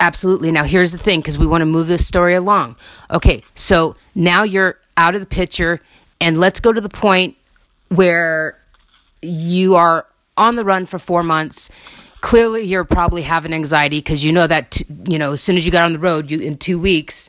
[0.00, 0.50] Absolutely.
[0.50, 2.76] Now here's the thing, because we want to move this story along.
[3.10, 5.80] Okay, so now you're out of the picture,
[6.20, 7.36] and let's go to the point
[7.88, 8.58] where
[9.20, 10.06] you are
[10.36, 11.70] on the run for four months.
[12.20, 15.66] Clearly, you're probably having anxiety because you know that t- you know as soon as
[15.66, 17.28] you got on the road, you in two weeks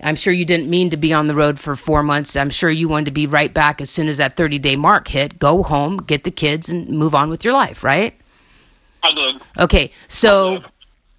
[0.00, 2.36] I'm sure you didn't mean to be on the road for four months.
[2.36, 5.08] I'm sure you wanted to be right back as soon as that 30 day mark
[5.08, 5.38] hit.
[5.38, 8.14] Go home, get the kids, and move on with your life, right?
[9.02, 9.42] I did.
[9.58, 10.62] Okay, so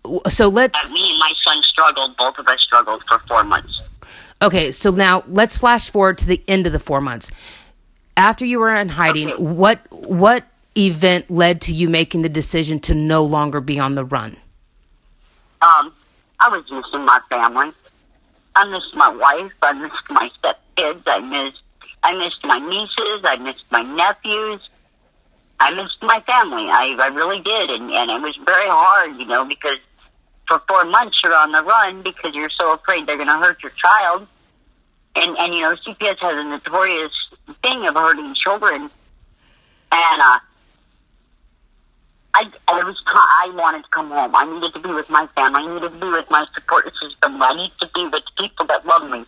[0.03, 0.31] did.
[0.31, 0.91] so let's.
[0.91, 2.15] Uh, me and my son struggled.
[2.17, 3.81] Both of us struggled for four months.
[4.41, 7.31] Okay, so now let's flash forward to the end of the four months.
[8.15, 9.43] After you were in hiding, okay.
[9.43, 10.45] what what
[10.77, 14.37] event led to you making the decision to no longer be on the run?
[15.61, 15.93] Um,
[16.39, 17.73] I was missing my family.
[18.59, 19.53] I missed my wife.
[19.61, 21.03] I missed my stepkids.
[21.07, 21.63] I missed
[22.03, 23.21] I missed my nieces.
[23.23, 24.69] I missed my nephews.
[25.61, 26.67] I missed my family.
[26.69, 29.77] I, I really did, and, and it was very hard, you know, because
[30.47, 33.61] for four months you're on the run because you're so afraid they're going to hurt
[33.63, 34.27] your child.
[35.15, 37.11] And and you know, CPS has a notorious
[37.63, 40.37] thing of hurting children, and uh,
[42.35, 44.35] I, I was I wanted to come home.
[44.35, 45.61] I needed to be with my family.
[45.63, 47.41] I needed to be with my support system.
[47.41, 49.25] I needed to be with people that love me.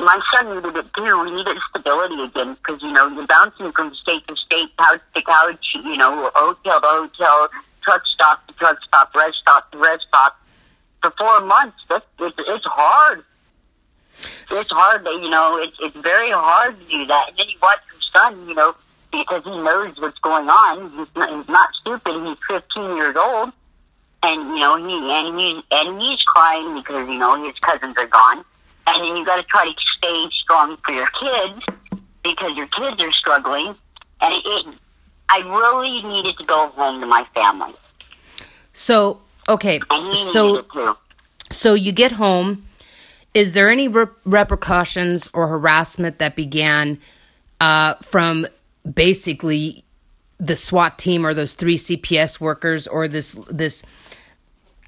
[0.00, 1.22] my son needed it too.
[1.24, 5.22] We needed stability again because you know you're bouncing from state to state, couch to
[5.22, 7.48] couch, you know, hotel to hotel,
[7.82, 10.40] truck stop to truck stop, rest stop to rest stop
[11.02, 11.78] for four months.
[11.88, 13.24] That's, it's, it's hard.
[14.50, 15.04] It's hard.
[15.04, 17.28] That, you know, it's it's very hard to do that.
[17.28, 18.74] And then you watch your son, you know,
[19.10, 20.90] because he knows what's going on.
[20.98, 22.14] He's not, he's not stupid.
[22.26, 23.52] He's 15 years old,
[24.22, 28.06] and you know he and he and he's crying because you know his cousins are
[28.06, 28.44] gone
[28.90, 33.02] and then you got to try to stay strong for your kids because your kids
[33.02, 33.74] are struggling.
[34.20, 34.66] And it,
[35.28, 37.74] I really needed to go home to my family.
[38.72, 39.80] So okay,
[40.12, 40.64] so
[41.50, 42.66] so you get home.
[43.32, 46.98] Is there any re- repercussions or harassment that began
[47.60, 48.46] uh, from
[48.94, 49.84] basically
[50.38, 53.84] the SWAT team or those three CPS workers or this this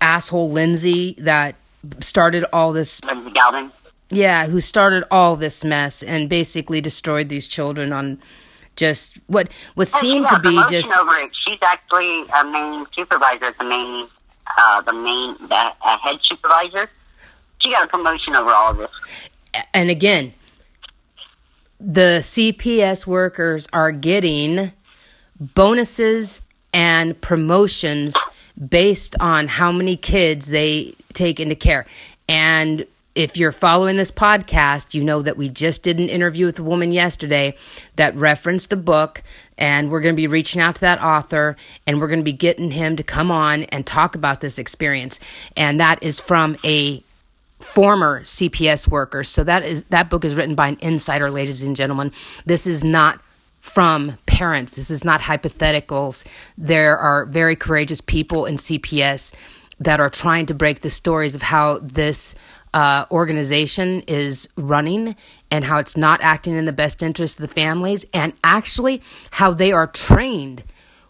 [0.00, 1.56] asshole Lindsay that
[2.00, 3.02] started all this?
[3.04, 3.72] Lindsay Galvin.
[4.10, 8.18] Yeah, who started all this mess and basically destroyed these children on
[8.76, 11.30] just what what seemed to be just over it.
[11.46, 14.08] She's actually a main supervisor, the main
[14.58, 16.90] uh, the main the head supervisor.
[17.60, 18.90] She got a promotion over all of this.
[19.72, 20.34] And again,
[21.84, 24.72] the CPS workers are getting
[25.40, 26.40] bonuses
[26.72, 28.16] and promotions
[28.68, 31.84] based on how many kids they take into care.
[32.28, 36.58] And if you're following this podcast, you know that we just did an interview with
[36.60, 37.54] a woman yesterday
[37.96, 39.22] that referenced a book,
[39.58, 41.56] and we're going to be reaching out to that author
[41.86, 45.20] and we're going to be getting him to come on and talk about this experience.
[45.56, 47.02] And that is from a
[47.62, 49.28] former CPS workers.
[49.28, 52.12] So that is that book is written by an insider, ladies and gentlemen.
[52.44, 53.20] This is not
[53.60, 54.76] from parents.
[54.76, 56.26] This is not hypotheticals.
[56.58, 59.34] There are very courageous people in CPS
[59.78, 62.34] that are trying to break the stories of how this
[62.74, 65.14] uh, organization is running
[65.50, 69.02] and how it's not acting in the best interest of the families, and actually
[69.32, 70.64] how they are trained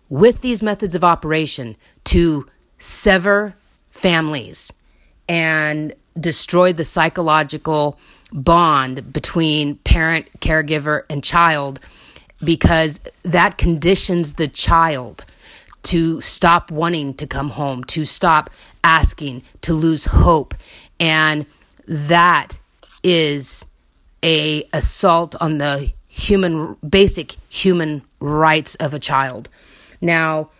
[0.08, 2.46] with these methods of operation to
[2.78, 3.54] sever
[3.88, 4.72] families
[5.28, 7.98] and destroy the psychological
[8.32, 11.80] bond between parent, caregiver, and child
[12.42, 15.24] because that conditions the child
[15.84, 18.50] to stop wanting to come home, to stop
[18.84, 20.54] asking, to lose hope
[21.02, 21.46] and
[21.86, 22.60] that
[23.02, 23.66] is
[24.22, 29.48] a assault on the human basic human rights of a child.
[30.00, 30.50] Now,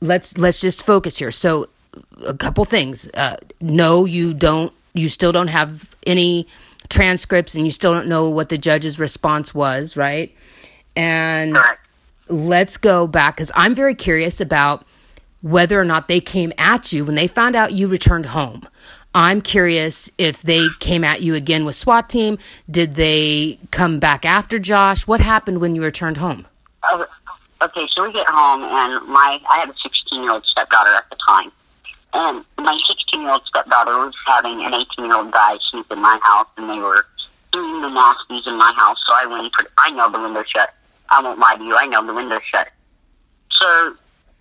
[0.00, 1.30] let's let's just focus here.
[1.30, 1.68] So,
[2.26, 3.08] a couple things.
[3.14, 4.72] Uh, no, you don't.
[4.98, 6.46] You still don't have any
[6.88, 10.34] transcripts, and you still don't know what the judge's response was, right?
[10.96, 11.56] And
[12.28, 14.84] let's go back because I'm very curious about
[15.42, 18.66] whether or not they came at you when they found out you returned home.
[19.14, 22.38] I'm curious if they came at you again with SWAT team.
[22.70, 25.06] Did they come back after Josh?
[25.06, 26.46] What happened when you returned home?
[26.88, 27.04] Uh,
[27.62, 31.08] okay, so we get home, and my I had a 16 year old stepdaughter at
[31.10, 31.50] the time,
[32.14, 36.00] and my 16 year old stepdaughter was having an 18 year old guy sleep in
[36.00, 37.06] my house, and they were
[37.52, 38.96] doing the nasties in my house.
[39.06, 40.74] So I went and put, I know the window shut.
[41.10, 41.76] I won't lie to you.
[41.76, 42.68] I know the window shut.
[43.60, 43.96] So, and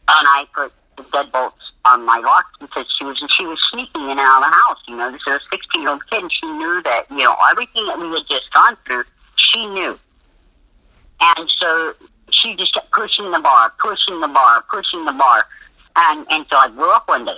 [0.07, 1.53] I put the deadbolts
[1.85, 4.81] on my lock because she was she was sneaking in and out of the house.
[4.87, 7.35] You know, this is a sixteen year old kid, and she knew that you know
[7.51, 9.03] everything that we had just gone through.
[9.35, 9.97] She knew,
[11.21, 11.93] and so
[12.31, 15.45] she just kept pushing the bar, pushing the bar, pushing the bar,
[15.97, 17.37] and and so I blew up one day.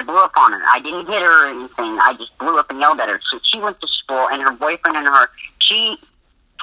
[0.00, 0.62] I blew up on her.
[0.66, 1.98] I didn't hit her or anything.
[2.00, 3.20] I just blew up and yelled at her.
[3.30, 5.28] So she went to school, and her boyfriend and her,
[5.58, 5.98] she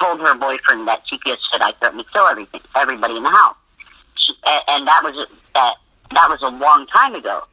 [0.00, 3.30] told her boyfriend that she just said I threatened to kill everything, everybody in the
[3.30, 3.54] house.
[4.16, 4.34] She,
[4.68, 5.74] and, that was that
[6.10, 7.44] that was a long time ago.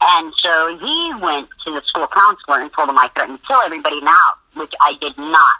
[0.00, 3.60] And so he went to the school counselor and told him I threatened to kill
[3.62, 5.56] everybody in the house, which I did not.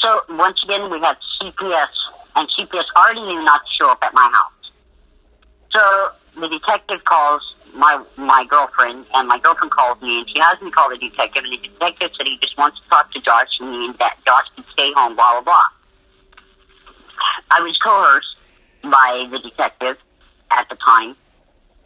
[0.00, 1.92] So once again, we have CPS,
[2.36, 4.72] and CPS already knew not to show up at my house.
[5.74, 7.42] So the detective calls
[7.74, 11.44] my my girlfriend, and my girlfriend calls me, and she has me call the detective,
[11.44, 14.64] and the detective said he just wants to talk to Josh, and that Josh can
[14.72, 15.64] stay home, blah blah blah.
[17.50, 18.36] I was coerced
[18.82, 19.96] by the detective,
[20.50, 21.16] at the time,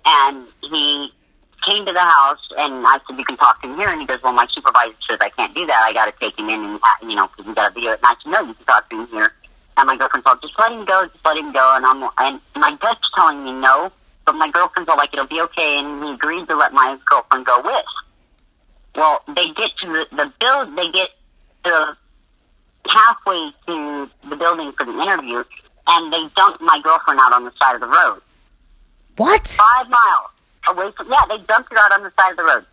[0.06, 1.12] and he
[1.66, 4.06] came to the house, and I said, "You can talk to him here." And he
[4.06, 5.82] goes, "Well, my supervisor says I can't do that.
[5.84, 8.00] I got to take him in, and you know, because we got to video it."
[8.02, 9.32] And I said, "No, you can talk to him here."
[9.76, 11.06] And my girlfriend's all, "Just let him go.
[11.06, 13.92] Just let him go." And I'm, and my gut's telling me no,
[14.24, 17.46] but my girlfriend's all like, "It'll be okay," and he agreed to let my girlfriend
[17.46, 17.84] go with.
[18.96, 20.76] Well, they get to the, the build.
[20.76, 21.10] They get
[21.64, 21.96] to
[22.88, 25.42] halfway to the building for the interview,
[25.88, 28.20] and they dump my girlfriend out on the side of the road.
[29.16, 29.46] What?
[29.46, 30.30] Five miles
[30.68, 31.10] away from.
[31.10, 32.64] Yeah, they dumped her out on the side of the road.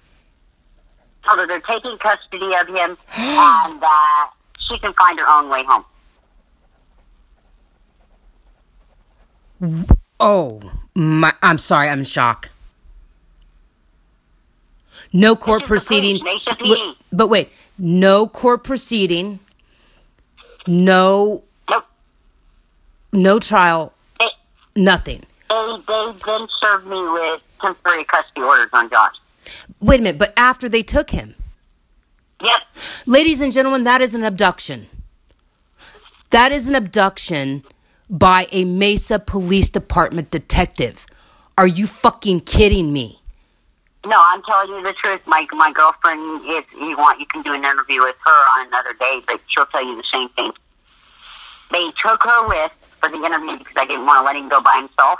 [1.26, 4.32] told her they're taking custody of him and that
[4.70, 5.86] she can find her own way home.
[10.20, 10.60] Oh,
[10.96, 12.50] my, I'm sorry, I'm in shock.
[15.14, 16.24] No court proceeding.
[17.12, 19.40] but wait, no court proceeding,
[20.68, 21.86] no Nope.
[23.12, 24.28] no trial, They,
[24.76, 25.24] nothing.
[25.50, 29.16] they, they then served me with temporary custody orders on Josh.
[29.82, 31.36] Wait a minute, but after they took him.
[32.42, 32.62] Yep.
[33.06, 34.88] Ladies and gentlemen, that is an abduction.
[36.30, 37.64] That is an abduction
[38.12, 41.06] by a Mesa Police Department detective.
[41.58, 43.22] Are you fucking kidding me?
[44.06, 45.22] No, I'm telling you the truth.
[45.26, 48.94] My my girlfriend, if you want, you can do an interview with her on another
[49.00, 50.52] day, but she'll tell you the same thing.
[51.72, 54.60] They took her with for the interview because I didn't want to let him go
[54.60, 55.20] by himself.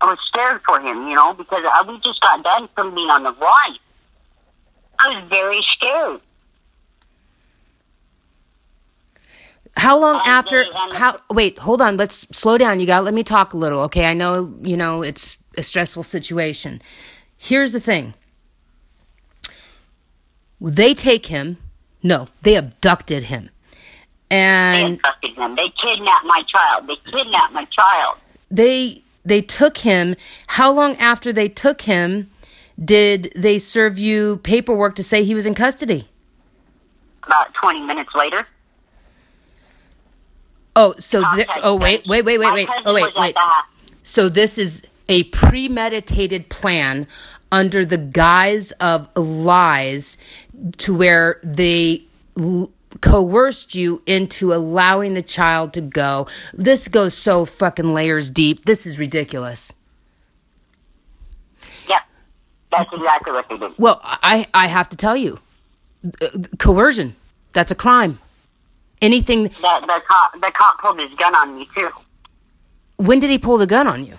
[0.00, 3.22] I was scared for him, you know, because we just got done from being on
[3.22, 3.76] the run.
[4.98, 6.20] I was very scared.
[9.76, 12.80] How long And after they- and the- how wait, hold on, let's slow down.
[12.80, 14.06] You got let me talk a little, okay?
[14.06, 16.80] I know, you know, it's a stressful situation.
[17.36, 18.14] Here's the thing.
[20.60, 21.58] They take him.
[22.02, 23.50] No, they abducted him.
[24.30, 25.56] and They abducted him.
[25.56, 26.86] They kidnapped my child.
[26.88, 28.18] They kidnapped my child.
[28.50, 30.14] they they took him.
[30.48, 32.30] How long after they took him
[32.82, 36.08] did they serve you paperwork to say he was in custody?
[37.22, 38.46] About 20 minutes later.
[40.76, 42.68] Oh, so contact oh wait, wait, wait, wait, wait.
[42.84, 43.36] Oh wait, wait.
[44.02, 47.06] So this is a premeditated plan
[47.52, 50.16] under the guise of lies
[50.78, 52.02] to where they
[52.36, 56.26] l- coerced you into allowing the child to go.
[56.52, 58.64] This goes so fucking layers deep.
[58.64, 59.72] This is ridiculous.
[61.88, 62.02] Yep.
[62.72, 63.72] That's exactly what they did.
[63.78, 65.38] Well, I I have to tell you,
[66.20, 67.14] uh, coercion.
[67.52, 68.18] That's a crime.
[69.02, 69.44] Anything.
[69.44, 71.88] The, the, cop, the cop pulled his gun on me, too.
[72.96, 74.18] When did he pull the gun on you?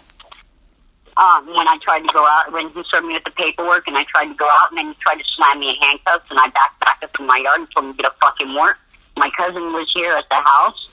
[1.18, 3.98] um, when I tried to go out, when he served me with the paperwork, and
[3.98, 6.40] I tried to go out, and then he tried to slam me in handcuffs, and
[6.40, 8.78] I backed back up in my yard and told him to get a fucking warrant.
[9.18, 10.90] My cousin was here at the house,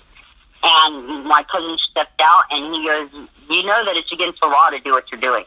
[0.63, 3.09] and my cousin stepped out, and he goes,
[3.51, 5.45] "You know that it's against the law to do what you're doing."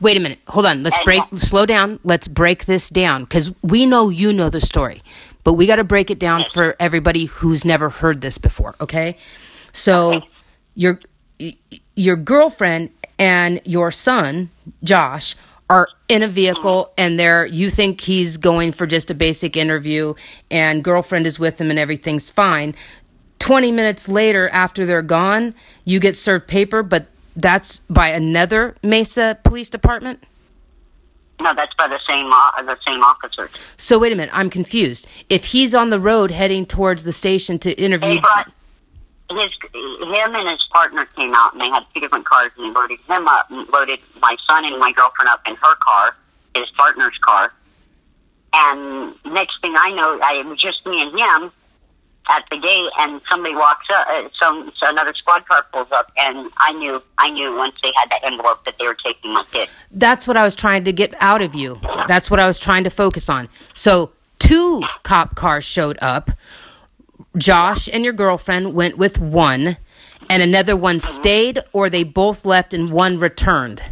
[0.00, 0.40] Wait a minute.
[0.48, 0.82] Hold on.
[0.82, 1.22] Let's break.
[1.36, 2.00] Slow down.
[2.02, 5.02] Let's break this down because we know you know the story,
[5.44, 8.74] but we got to break it down for everybody who's never heard this before.
[8.80, 9.16] Okay.
[9.72, 10.22] So
[10.74, 11.00] your
[11.94, 14.50] your girlfriend and your son
[14.82, 15.36] Josh
[15.70, 20.12] are in a vehicle and they're you think he's going for just a basic interview
[20.50, 22.74] and girlfriend is with him and everything's fine
[23.38, 29.38] 20 minutes later after they're gone you get served paper but that's by another mesa
[29.44, 30.24] police department
[31.40, 33.50] No, that's by the same uh, the same officers.
[33.76, 37.58] so wait a minute i'm confused if he's on the road heading towards the station
[37.58, 38.52] to interview They brought
[39.30, 42.72] his him and his partner came out, and they had two different cars, and he
[42.72, 46.16] loaded him up, and loaded my son and my girlfriend up in her car,
[46.54, 47.52] his partner's car.
[48.54, 51.52] And next thing I know, I, it was just me and him
[52.30, 56.10] at the gate, and somebody walks up, uh, some so another squad car pulls up,
[56.20, 59.44] and I knew, I knew once they had that envelope that they were taking my
[59.50, 59.68] kid.
[59.90, 61.80] That's what I was trying to get out of you.
[62.06, 63.48] That's what I was trying to focus on.
[63.74, 66.30] So, two cop cars showed up.
[67.36, 69.76] Josh and your girlfriend went with one,
[70.28, 73.82] and another one stayed, or they both left and one returned.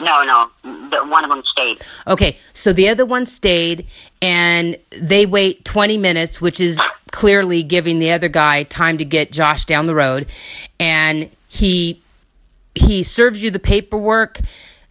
[0.00, 1.82] No, no, the, one of them stayed.
[2.06, 3.86] Okay, so the other one stayed,
[4.22, 6.80] and they wait 20 minutes, which is
[7.12, 10.26] clearly giving the other guy time to get Josh down the road,
[10.78, 12.02] and he
[12.74, 14.38] he serves you the paperwork.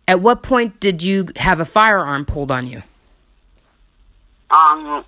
[0.08, 2.84] At what point did you have a firearm pulled on you?
[4.50, 5.04] um,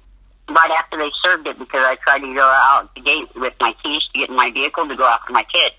[0.50, 3.74] right after they served it because I tried to go out the gate with my
[3.84, 5.72] keys to get in my vehicle to go after my kid.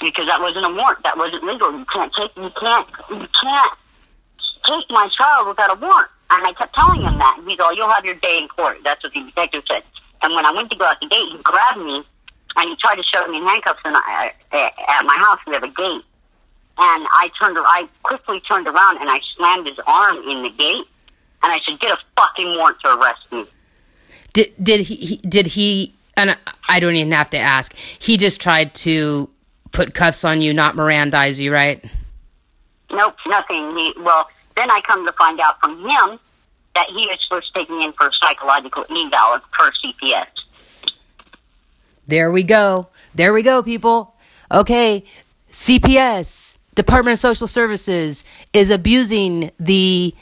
[0.00, 1.02] Because that wasn't a warrant.
[1.04, 1.72] That wasn't legal.
[1.72, 3.72] You can't take you can't you can't
[4.64, 6.08] take my child without a warrant.
[6.30, 7.42] And I kept telling him that.
[7.46, 8.78] He's all, You'll have your day in court.
[8.84, 9.82] That's what the detective said.
[10.22, 12.04] And when I went to go out the gate, he grabbed me
[12.56, 15.38] and he tried to shove me in handcuffs and I, uh, uh, at my house
[15.46, 16.04] we have a gate.
[16.82, 20.84] And I turned I quickly turned around and I slammed his arm in the gate
[21.42, 23.46] and I said, "Get a fucking warrant to arrest me."
[24.32, 25.94] Did did he, he did he?
[26.16, 26.36] And I-
[26.68, 27.74] I don't even have to ask.
[27.74, 29.28] He just tried to
[29.72, 31.84] put cuffs on you, not Mirandize you, right?
[32.90, 33.76] Nope, nothing.
[33.76, 36.18] He well, then I come to find out from him
[36.74, 40.26] that he was supposed to take me in for psychological eval per CPS.
[42.06, 42.88] There we go.
[43.14, 44.14] There we go, people.
[44.52, 45.04] Okay,
[45.52, 50.14] CPS, Department of Social Services, is abusing the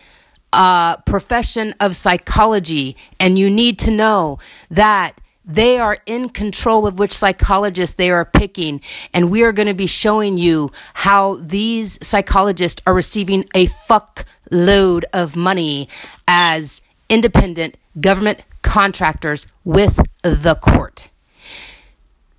[0.53, 4.39] uh, profession of psychology, and you need to know
[4.71, 5.18] that
[5.49, 8.83] they are in control of which psychologist they are picking.
[9.15, 14.27] And we are going to be showing you how these psychologists are receiving a fuck
[14.51, 15.89] load of money
[16.29, 21.09] as independent government contractors with the court.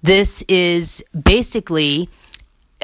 [0.03, 2.09] This is basically,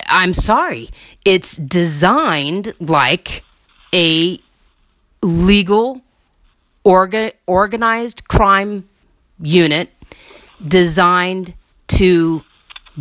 [0.08, 0.90] I'm sorry,
[1.24, 3.44] it's designed like
[3.94, 4.40] a
[5.22, 6.02] legal,
[6.84, 8.90] orga, organized crime
[9.40, 9.90] unit
[10.66, 11.54] designed
[11.88, 12.44] to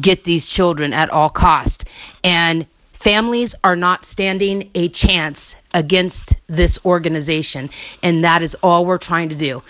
[0.00, 1.84] get these children at all cost.
[2.22, 7.70] And families are not standing a chance against this organization.
[8.02, 9.62] And that is all we're trying to do.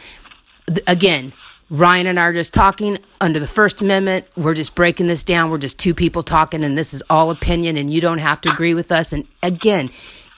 [0.86, 1.32] Again,
[1.70, 4.26] Ryan and I are just talking under the First Amendment.
[4.36, 5.50] We're just breaking this down.
[5.50, 8.50] We're just two people talking, and this is all opinion, and you don't have to
[8.50, 9.12] agree with us.
[9.12, 9.90] And again,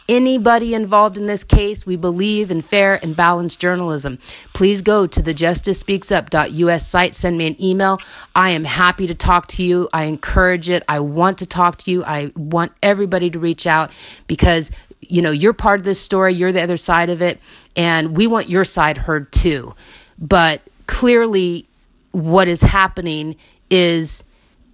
[0.09, 4.19] anybody involved in this case, we believe in fair and balanced journalism.
[4.53, 7.99] Please go to the justicespeaksup.us site, send me an email.
[8.35, 9.89] I am happy to talk to you.
[9.93, 10.83] I encourage it.
[10.89, 12.05] I want to talk to you.
[12.05, 13.93] I want everybody to reach out
[14.27, 14.71] because
[15.09, 17.39] you know, you're part of this story, you're the other side of it,
[17.77, 19.75] and we want your side heard too.
[20.19, 21.67] But clearly
[22.13, 23.37] what is happening
[23.71, 24.25] is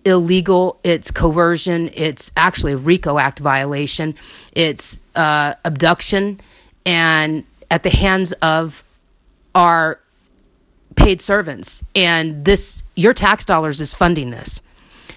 [0.05, 4.15] illegal, it's coercion, it's actually a RICO Act violation,
[4.53, 6.41] it's uh, abduction,
[6.85, 8.85] and at the hands of
[9.55, 10.01] our
[10.95, 11.83] paid servants.
[11.95, 14.63] And this, your tax dollars is funding this.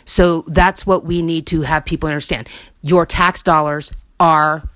[0.06, 2.48] So that's what we need to have people understand.
[2.82, 4.70] Your tax dollars are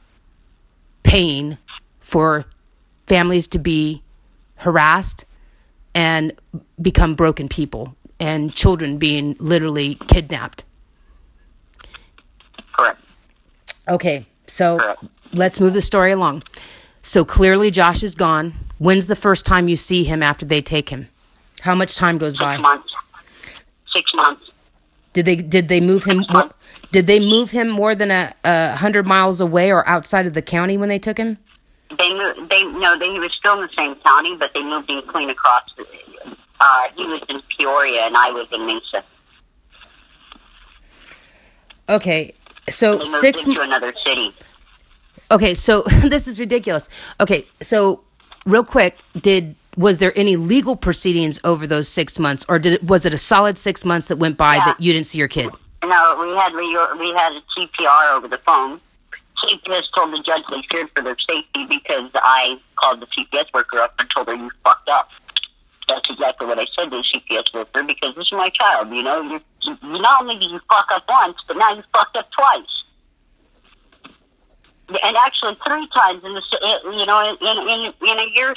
[1.04, 1.58] paying
[2.00, 2.46] for
[3.06, 4.02] families to be
[4.56, 5.26] harassed
[5.94, 6.34] and
[6.82, 10.66] become broken people and children being literally kidnapped.
[12.74, 13.00] Correct.
[13.88, 15.04] Okay, so Correct.
[15.34, 16.44] let's move the story along.
[17.04, 18.54] So clearly Josh is gone.
[18.78, 21.08] When's the first time you see him after they take him?
[21.62, 22.58] How much time goes Six by?
[22.58, 22.92] months.
[23.96, 24.44] Six months.
[25.14, 26.26] Did they did they move him?
[26.30, 26.52] mo-
[26.92, 30.42] Did they move him more than a, a hundred miles away or outside of the
[30.42, 31.38] county when they took him?
[31.98, 32.50] They moved.
[32.52, 32.98] They no.
[32.98, 35.64] They he was still in the same county, but they moved him clean across.
[35.76, 35.86] The,
[36.62, 39.04] uh, he was in Peoria, and I was in Mesa.
[41.90, 42.34] Okay,
[42.70, 43.44] so They moved six.
[43.44, 44.34] him to another city.
[45.32, 46.90] Okay, so this is ridiculous.
[47.20, 48.02] Okay, so
[48.46, 52.84] real quick, did was there any legal proceedings over those six months, or did it,
[52.84, 54.66] was it a solid six months that went by Yeah.
[54.66, 55.50] that you didn't see your kid?
[55.86, 58.82] No, we had legal, we had a CPR over the phone.
[59.46, 63.78] CPS told the judge they feared for their safety because I called the CPS worker
[63.78, 65.08] up and told her you fucked up.
[65.88, 68.92] That's exactly what I said to the CPS worker because this is my child.
[68.94, 72.18] You know, you, you not only did you fuck up once, but now you fucked
[72.18, 72.80] up twice.
[75.04, 76.42] And actually, three times in the
[76.98, 78.56] you know in in in, a year,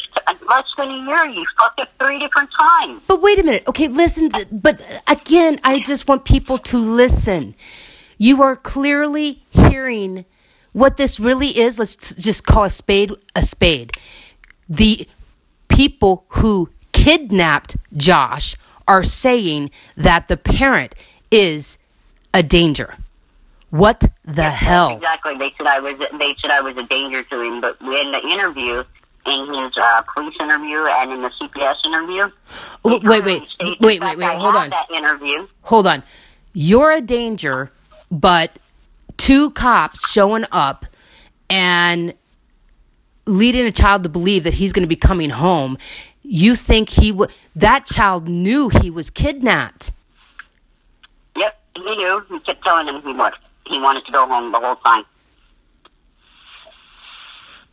[0.48, 3.02] less than a year, you fucked up three different times.
[3.06, 3.64] But wait a minute.
[3.68, 4.30] Okay, listen.
[4.50, 7.54] But again, I just want people to listen.
[8.16, 10.24] You are clearly hearing
[10.72, 11.78] what this really is.
[11.78, 13.92] Let's just call a spade a spade.
[14.70, 15.06] The
[15.68, 18.56] people who kidnapped Josh
[18.92, 20.94] are saying that the parent
[21.30, 21.78] is
[22.34, 22.96] a danger.
[23.70, 24.90] What the hell?
[24.96, 25.34] Exactly.
[25.38, 25.94] They said I was.
[26.18, 27.62] They said I was a danger to him.
[27.62, 28.84] But in the interview,
[29.26, 32.30] in his uh, police interview and in the CPS interview,
[32.84, 33.42] Oh, he wait, wait,
[33.80, 34.68] wait, wait, wait, hold on.
[34.70, 35.46] That interview.
[35.62, 36.02] hold on.
[36.52, 37.70] You're a danger,
[38.10, 38.58] but
[39.16, 40.84] two cops showing up
[41.48, 42.12] and
[43.24, 45.78] leading a child to believe that he's going to be coming home.
[46.22, 47.32] You think he would?
[47.54, 49.92] That child knew he was kidnapped.
[51.36, 52.24] Yep, he knew.
[52.28, 53.32] He kept telling him he was.
[53.66, 55.04] He wanted to go home the whole time.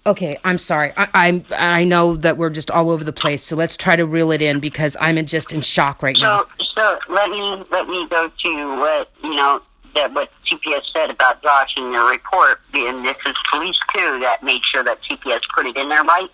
[0.05, 0.91] Okay, I'm sorry.
[0.97, 1.45] I, I'm.
[1.51, 3.43] I know that we're just all over the place.
[3.43, 6.45] So let's try to reel it in because I'm in, just in shock right now.
[6.57, 9.61] So, so let me let me go to what you know
[9.95, 14.39] that what CPS said about Josh in their report, and this is police too that
[14.41, 16.29] made sure that CPS put it in there right.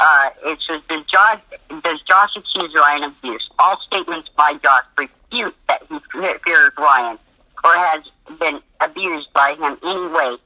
[0.00, 1.40] Uh, it says, does Josh,
[1.84, 3.46] does Josh accuse Ryan of abuse?
[3.58, 7.18] All statements by Josh refute that he fears Ryan
[7.62, 8.00] or has
[8.40, 10.36] been abused by him anyway.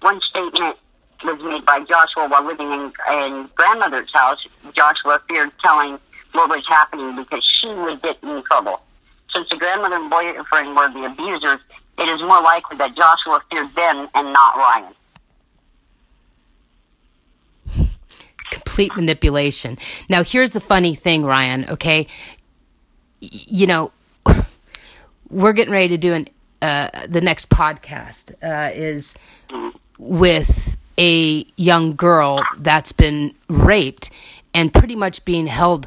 [0.00, 0.76] One statement
[1.24, 4.38] was made by Joshua while living in, in grandmother's house.
[4.74, 5.98] Joshua feared telling
[6.32, 8.80] what was happening because she would get in trouble.
[9.34, 11.58] Since the grandmother and boyfriend were the abusers,
[11.98, 14.94] it is more likely that Joshua feared them and not Ryan.
[18.50, 19.78] Complete manipulation.
[20.08, 22.06] Now, here's the funny thing, Ryan, okay?
[23.20, 23.92] You know,
[25.30, 26.28] we're getting ready to do an
[26.62, 29.14] uh, the next podcast uh, is
[29.98, 34.10] with a young girl that's been raped
[34.54, 35.86] and pretty much being held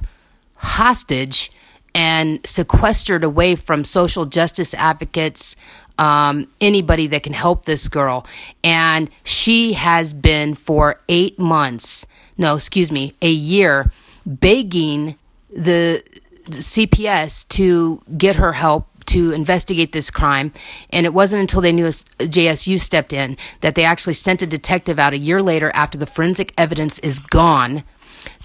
[0.55, 1.51] hostage
[1.95, 5.55] and sequestered away from social justice advocates,
[5.97, 8.25] um, anybody that can help this girl.
[8.63, 12.05] And she has been for eight months,
[12.39, 13.91] no, excuse me, a year,
[14.25, 15.15] begging
[15.53, 16.01] the
[16.49, 20.53] CPS to get her help to investigate this crime.
[20.91, 24.99] And it wasn't until they knew JSU stepped in that they actually sent a detective
[24.99, 27.83] out a year later after the forensic evidence is gone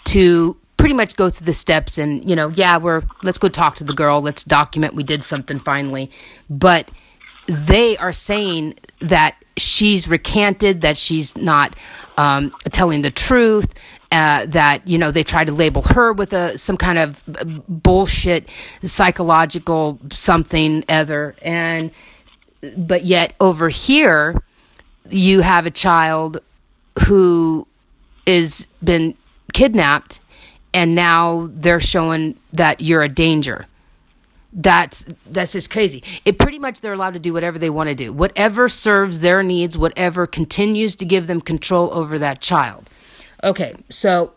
[0.05, 3.76] to pretty much go through the steps and, you know, yeah, we're, let's go talk
[3.76, 4.20] to the girl.
[4.20, 6.11] Let's document we did something finally.
[6.51, 6.90] But
[7.47, 11.76] they are saying that she's recanted, that she's not
[12.16, 13.74] um, telling the truth,
[14.12, 17.22] uh, that you know they try to label her with a some kind of
[17.68, 18.48] bullshit
[18.82, 21.90] psychological something other, and
[22.76, 24.42] but yet over here
[25.11, 26.40] you have a child
[27.07, 27.66] who
[28.26, 29.14] is been
[29.52, 30.20] kidnapped
[30.72, 33.66] and now they're showing that you're a danger
[34.55, 36.02] that's that's just crazy.
[36.24, 38.12] It pretty much they're allowed to do whatever they want to do.
[38.12, 42.88] Whatever serves their needs, whatever continues to give them control over that child.
[43.42, 44.32] Okay, so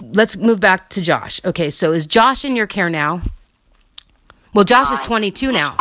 [0.00, 1.44] let's move back to Josh.
[1.44, 3.22] Okay, so is Josh in your care now?
[4.54, 5.76] Well, Josh is uh, 22 now.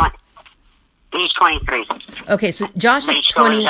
[1.13, 1.85] He's 23.
[2.29, 3.65] Okay, so Josh is 20.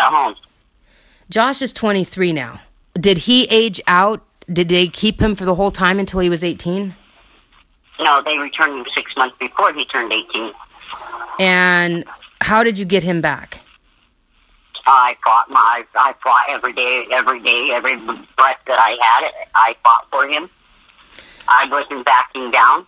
[1.30, 2.62] Josh is 23 now.
[2.94, 4.24] Did he age out?
[4.52, 6.96] Did they keep him for the whole time until he was 18?
[8.00, 10.52] No, they returned him six months before he turned 18.
[11.40, 12.06] And
[12.42, 13.62] how did you get him back?
[14.86, 19.32] I fought my, I fought every day, every day, every breath that I had.
[19.54, 20.50] I fought for him.
[21.48, 22.86] I wasn't backing down.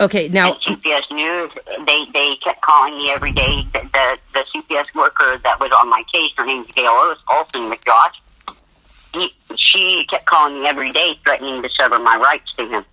[0.00, 1.50] Okay, now and CPS News,
[1.86, 3.66] they they kept calling me every day.
[3.72, 8.56] The, the the CPS worker that was on my case, her name's Gail Olson McJosh.
[9.14, 12.84] He, she kept calling me every day, threatening to sever my rights to him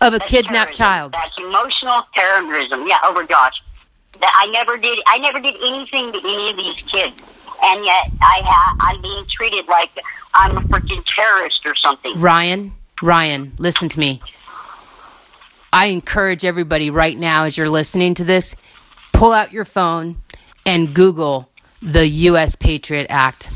[0.00, 1.12] of a kidnapped child.
[1.12, 2.86] That's emotional terrorism.
[2.86, 3.54] Yeah, oh over Josh.
[4.20, 4.98] That I never did.
[5.06, 7.16] I never did anything to any of these kids,
[7.62, 9.90] and yet I ha- I'm being treated like
[10.34, 12.18] I'm a freaking terrorist or something.
[12.18, 12.72] Ryan,
[13.02, 14.20] Ryan, listen to me.
[15.72, 18.56] I encourage everybody right now, as you're listening to this,
[19.12, 20.16] pull out your phone
[20.64, 21.50] and Google
[21.82, 22.56] the U.S.
[22.56, 23.50] Patriot Act.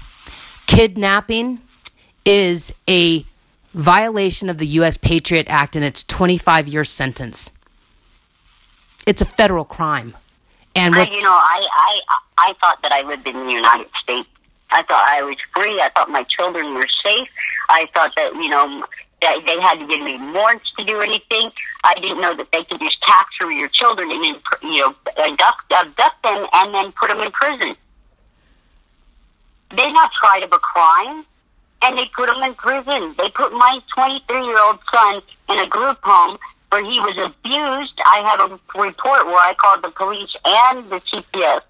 [0.67, 1.61] Kidnapping
[2.25, 3.25] is a
[3.75, 4.97] violation of the U.S.
[4.97, 7.53] Patriot Act and its 25 year sentence.
[9.07, 10.17] It's a federal crime.
[10.75, 12.01] And I, you know, I, I,
[12.39, 14.29] I thought that I lived in the United States.
[14.71, 15.81] I thought I was free.
[15.81, 17.29] I thought my children were safe.
[17.69, 18.87] I thought that, you know,
[19.21, 21.51] that they had to give me warrants to do anything.
[21.85, 25.73] I didn't know that they could just capture your children and then, you know, abduct,
[25.73, 27.77] abduct them and then put them in prison.
[29.77, 31.25] They're not tried of a crime
[31.85, 33.15] and they put him in prison.
[33.19, 36.39] They put my 23 year old son in a group home
[36.71, 38.01] where he was abused.
[38.07, 41.61] I have a report where I called the police and the CPS.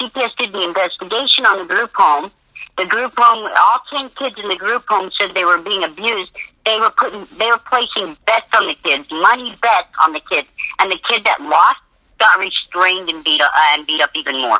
[0.00, 2.30] CPS did the investigation on the group home.
[2.76, 6.30] The group home, all 10 kids in the group home said they were being abused.
[6.64, 10.48] They were putting, they were placing bets on the kids, money bets on the kids.
[10.78, 11.78] And the kid that lost
[12.18, 14.58] got restrained and beat up, uh, and beat up even more.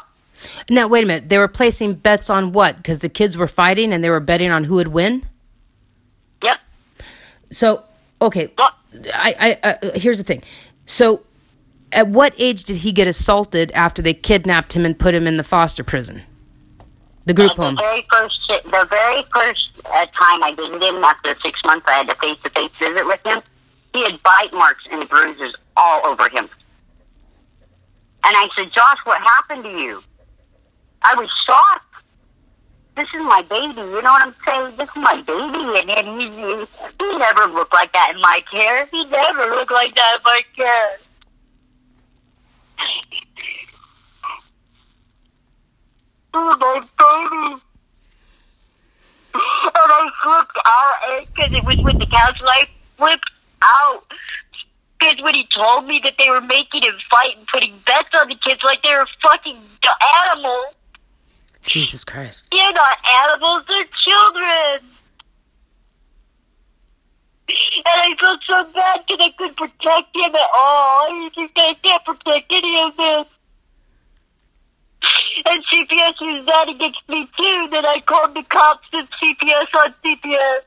[0.71, 1.29] Now, wait a minute.
[1.29, 2.77] They were placing bets on what?
[2.77, 5.27] Because the kids were fighting and they were betting on who would win?
[6.43, 6.59] Yep.
[7.51, 7.85] So,
[8.21, 8.53] okay.
[9.15, 10.43] I, I, uh, here's the thing.
[10.87, 11.23] So,
[11.93, 15.37] at what age did he get assaulted after they kidnapped him and put him in
[15.37, 16.23] the foster prison?
[17.25, 17.77] The group the home.
[17.77, 22.11] Very first, the very first uh, time I visited him after six months, I had
[22.11, 23.41] a face to face visit with him.
[23.93, 26.49] He had bite marks and bruises all over him.
[28.25, 30.03] And I said, Josh, what happened to you?
[31.03, 31.85] I was shocked.
[32.97, 33.81] This is my baby.
[33.81, 34.77] You know what I'm saying?
[34.77, 36.67] This is my baby, and, and he, he
[36.99, 38.87] he never looked like that in my care.
[38.91, 40.99] He never looked like that in my care.
[46.35, 47.63] oh, my baby.
[49.35, 52.47] And I eh, flipped out because it was with the council.
[52.49, 53.31] I flipped
[53.63, 54.03] out
[54.99, 58.29] because when he told me that they were making him fight and putting bets on
[58.29, 59.61] the kids like they were fucking
[60.27, 60.75] animals.
[61.69, 62.49] Jesus Christ.
[62.53, 62.97] You're not
[63.27, 64.91] animals, they're children.
[67.49, 71.07] And I felt so bad because I couldn't protect him at all.
[71.09, 73.25] I just can't protect any of this.
[75.47, 77.69] And CPS used that against me too.
[77.71, 80.61] Then I called the cops and CPS on CPS.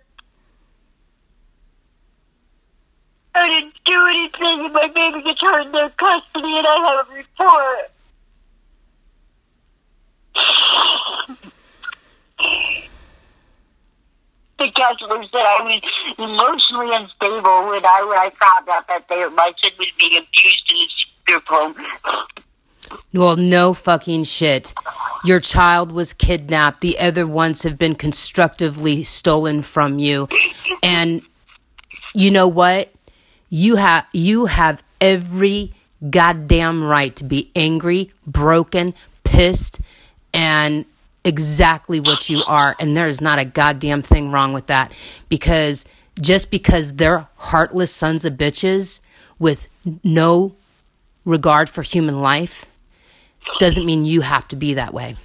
[3.34, 7.10] I didn't do anything and my baby gets hurt in their custody and I have
[7.10, 7.92] a report
[14.62, 15.82] the counselor said I was
[16.18, 20.72] emotionally unstable when I when I found out that they, my son was being abused
[20.72, 21.76] in his group home.
[23.14, 24.74] Well, no fucking shit.
[25.24, 26.82] Your child was kidnapped.
[26.82, 30.28] The other ones have been constructively stolen from you.
[30.84, 31.22] And
[32.14, 32.92] you know what?
[33.50, 35.74] You have you have every
[36.10, 38.94] goddamn right to be angry, broken,
[39.24, 39.82] pissed,
[40.34, 40.86] and
[41.24, 42.76] exactly what you are.
[42.80, 44.92] And there is not a goddamn thing wrong with that.
[45.30, 45.86] Because
[46.20, 49.00] just because they're heartless sons of bitches
[49.40, 49.68] with
[50.04, 50.56] no
[51.26, 52.66] regard for human life
[53.60, 55.16] doesn't mean you have to be that way.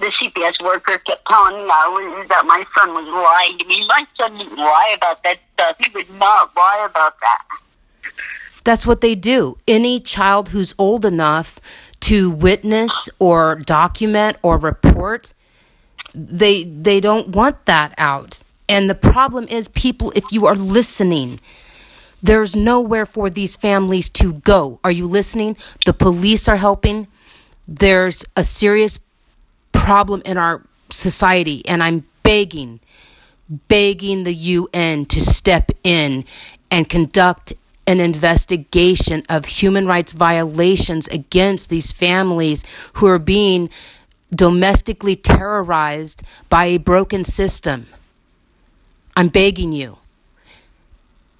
[0.00, 3.86] The CPS worker kept telling me I was, that my son was lying to me.
[3.88, 5.76] My son didn't lie about that stuff.
[5.84, 7.42] He would not lie about that.
[8.64, 9.58] That's what they do.
[9.68, 11.60] Any child who's old enough
[12.04, 15.32] to witness or document or report,
[16.14, 18.40] they they don't want that out.
[18.68, 21.40] And the problem is people if you are listening,
[22.22, 24.80] there's nowhere for these families to go.
[24.84, 25.56] Are you listening?
[25.86, 27.06] The police are helping.
[27.66, 28.98] There's a serious
[29.72, 32.80] problem in our society, and I'm begging,
[33.68, 36.26] begging the UN to step in
[36.70, 37.54] and conduct
[37.86, 42.64] an investigation of human rights violations against these families
[42.94, 43.68] who are being
[44.34, 47.86] domestically terrorized by a broken system.
[49.16, 49.98] I'm begging you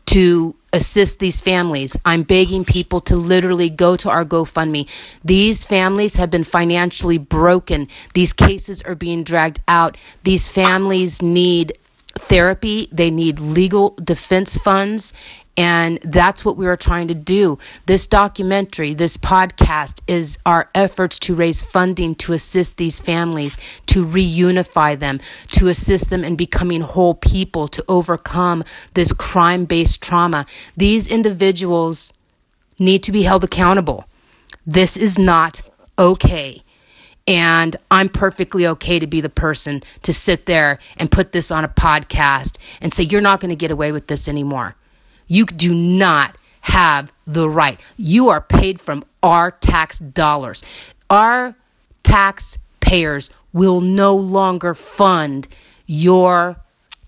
[0.07, 1.97] to assist these families.
[2.05, 4.89] I'm begging people to literally go to our GoFundMe.
[5.25, 7.89] These families have been financially broken.
[8.13, 9.97] These cases are being dragged out.
[10.25, 11.79] These families need
[12.19, 15.13] therapy, they need legal defense funds,
[15.57, 17.59] and that's what we are trying to do.
[17.87, 23.57] This documentary, this podcast is our efforts to raise funding to assist these families,
[23.87, 30.03] to reunify them, to assist them in becoming whole people, to overcome this crime based
[30.03, 30.45] trauma.
[30.77, 32.13] These individuals
[32.79, 34.07] need to be held accountable.
[34.67, 35.63] This is not
[35.99, 36.63] okay.
[37.27, 41.65] And I'm perfectly okay to be the person to sit there and put this on
[41.65, 44.77] a podcast and say, you're not going to get away with this anymore.
[45.27, 47.81] You do not have the right.
[47.97, 50.63] You are paid from our tax dollars.
[51.09, 51.55] Our
[52.03, 55.49] taxpayers will no longer fund
[55.87, 56.57] your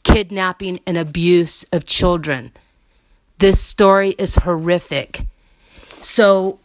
[0.03, 2.53] kidnapping and abuse of children.
[3.39, 5.27] This story is horrific.
[6.01, 6.59] So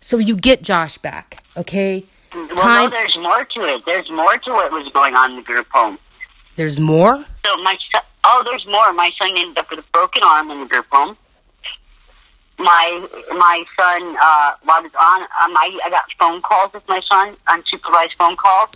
[0.00, 2.04] so you get Josh back, okay?
[2.34, 3.86] Well, Time- no, there's more to it.
[3.86, 5.98] There's more to what was going on in the group home.
[6.56, 7.24] There's more?
[7.44, 8.92] So my son, oh, there's more.
[8.92, 11.16] My son ended up with a broken arm in the group home.
[12.58, 16.86] My my son, uh, while I was on, um, I, I got phone calls with
[16.88, 18.70] my son, unsupervised phone calls,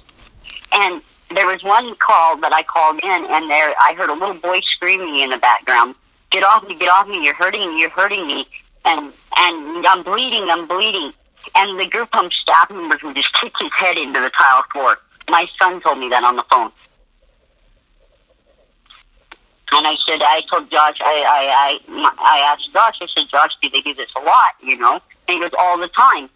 [0.72, 1.00] and
[1.34, 4.58] there was one call that I called in, and there I heard a little boy
[4.76, 5.94] screaming in the background,
[6.32, 6.74] "Get off me!
[6.74, 7.20] Get off me!
[7.22, 7.80] You're hurting me!
[7.80, 8.48] You're hurting me!"
[8.84, 10.50] And and I'm bleeding!
[10.50, 11.12] I'm bleeding!
[11.54, 14.96] And the group home staff members would just kick his head into the tile floor.
[15.28, 16.70] My son told me that on the phone.
[19.70, 23.50] And I said, I told Josh, I, I, I, I asked Josh, I said, Josh,
[23.62, 25.00] do they do this a lot, you know?
[25.28, 26.30] And he goes, all the time.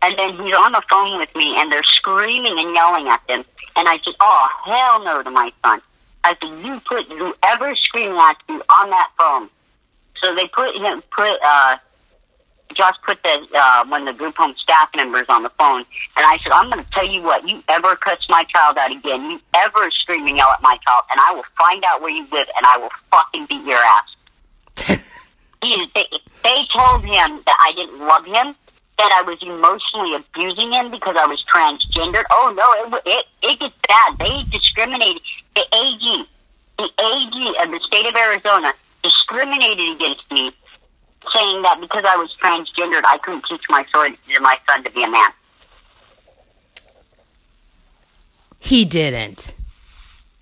[0.00, 3.44] And then he's on the phone with me, and they're screaming and yelling at them.
[3.76, 5.80] And I said, oh, hell no to my son.
[6.22, 9.48] I said, you put whoever screaming at you on that phone.
[10.22, 11.76] So they put him, put, uh,
[12.74, 15.84] Josh put the uh, one of the group home staff members on the phone,
[16.16, 17.48] and I said, "I'm going to tell you what.
[17.48, 19.30] You ever cuss my child out again?
[19.30, 22.26] You ever scream and yell at my child, and I will find out where you
[22.30, 25.00] live, and I will fucking beat your ass."
[25.62, 26.06] he, they,
[26.44, 28.54] they told him that I didn't love him,
[28.98, 32.24] that I was emotionally abusing him because I was transgendered.
[32.30, 34.18] Oh no, it it, it gets bad.
[34.18, 35.22] They discriminated.
[35.54, 36.26] The AG,
[36.78, 40.52] the AG of the state of Arizona discriminated against me
[41.38, 45.02] saying that because I was transgendered, I couldn't teach my son, my son to be
[45.04, 45.30] a man.
[48.58, 49.54] He didn't.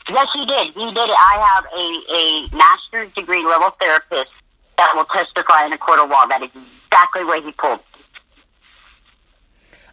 [0.09, 0.66] Yes, he did.
[0.74, 1.16] He did it.
[1.18, 4.30] I have a, a master's degree level therapist
[4.78, 6.26] that will testify in a court of law.
[6.26, 7.80] That is exactly what he pulled.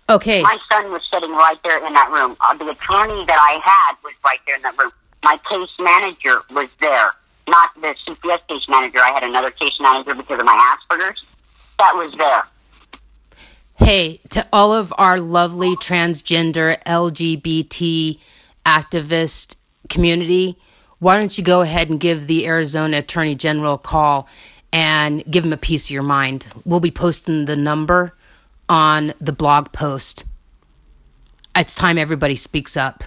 [0.10, 0.42] Okay.
[0.42, 2.38] My son was sitting right there in that room.
[2.42, 4.92] Uh, the attorney that I had was right there in that room.
[5.24, 7.14] My case manager was there
[7.48, 9.00] not the CPS case manager.
[9.00, 11.22] I had another case manager because of my Asperger's.
[11.80, 12.44] That was there.
[13.76, 18.20] Hey, to all of our lovely transgender LGBT
[18.66, 19.56] activist
[19.90, 20.58] community,
[21.00, 24.30] why don't you go ahead and give the Arizona Attorney General a call
[24.72, 26.48] and give him a piece of your mind?
[26.64, 28.16] We'll be posting the number
[28.70, 30.24] on the blog post.
[31.56, 33.04] It's time everybody speaks up.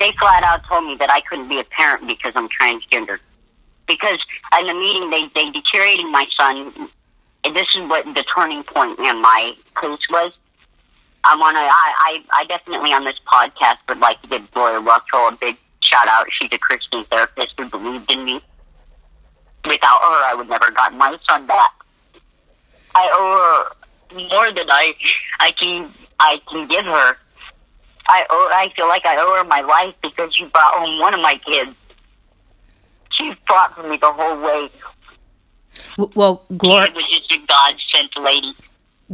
[0.00, 3.18] they flat out told me that I couldn't be a parent because I'm transgender.
[3.86, 4.18] Because
[4.60, 6.90] in the meeting, they, they deteriorated my son.
[7.44, 10.32] And this is what the turning point in my case was.
[11.24, 14.80] I want to, I, I, I definitely on this podcast would like to give Gloria
[14.80, 16.26] Russell a big shout out.
[16.40, 18.40] She's a Christian therapist who believed in me.
[19.64, 21.72] Without her, I would never got my son back.
[22.94, 23.66] I owe
[24.14, 24.94] her more than I,
[25.40, 27.16] I can, I can give her.
[28.08, 31.14] I owe, I feel like I owe her my life because she brought home one
[31.14, 31.70] of my kids.
[33.18, 34.70] She fought for me the whole way.
[36.14, 38.54] Well, Gloria was just a God sent lady.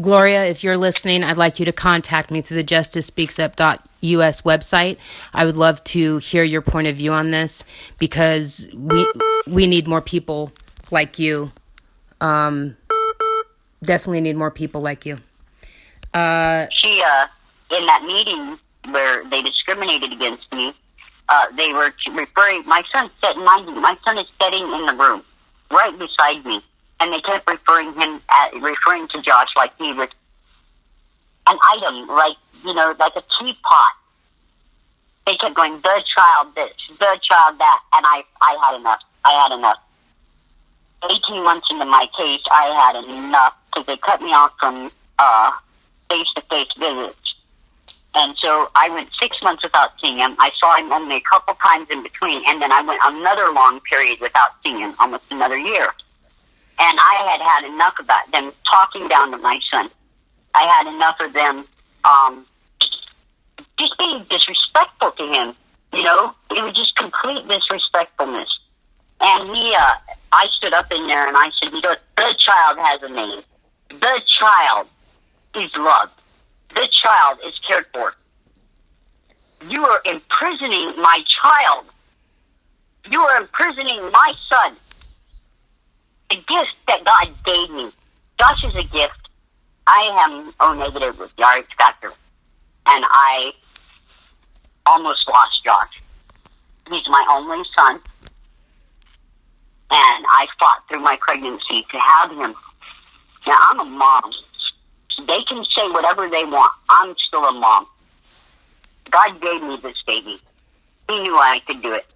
[0.00, 4.96] Gloria, if you're listening, I'd like you to contact me through the justicespeaksup.us website.
[5.34, 7.64] I would love to hear your point of view on this
[7.98, 9.06] because we
[9.46, 10.50] we need more people
[10.90, 11.52] like you.
[12.20, 12.76] Um,
[13.82, 15.18] definitely need more people like you.
[16.14, 17.26] Uh, She, uh,
[17.76, 18.58] in that meeting
[18.90, 20.72] where they discriminated against me,
[21.32, 25.22] uh, they were referring, my son sat, you, my son is sitting in the room
[25.70, 26.60] right beside me.
[27.00, 30.08] And they kept referring him, at, referring to Josh like he was
[31.46, 33.92] an item, like, you know, like a teapot.
[35.26, 36.68] They kept going, the child this,
[37.00, 39.00] the child that, and I, I had enough.
[39.24, 39.78] I had enough.
[41.10, 45.50] 18 months into my case, I had enough because they cut me off from uh,
[46.10, 47.21] face-to-face visits.
[48.14, 50.36] And so I went six months without seeing him.
[50.38, 53.80] I saw him only a couple times in between, and then I went another long
[53.80, 55.88] period without seeing him, almost another year.
[56.78, 59.88] And I had had enough about them talking down to my son.
[60.54, 61.64] I had enough of them
[62.04, 62.46] um,
[63.78, 65.54] just being disrespectful to him.
[65.94, 68.48] You know, it was just complete disrespectfulness.
[69.20, 69.94] And he, uh,
[70.32, 73.42] I stood up in there and I said, you know, the child has a name.
[73.88, 74.88] The child
[75.56, 76.12] is loved.
[76.74, 78.14] The child is cared for.
[79.68, 81.86] You are imprisoning my child.
[83.10, 84.76] You are imprisoning my son.
[86.30, 87.92] A gift that God gave me.
[88.38, 89.28] Josh is a gift.
[89.86, 92.12] I am O negative with the RH factor.
[92.86, 93.52] And I
[94.86, 96.02] almost lost Josh.
[96.88, 98.00] He's my only son.
[99.94, 102.54] And I fought through my pregnancy to have him.
[103.46, 104.32] Now, I'm a mom.
[105.18, 106.72] They can say whatever they want.
[106.88, 107.86] I'm still a mom.
[109.10, 110.40] God gave me this baby.
[111.08, 112.06] He knew I could do it.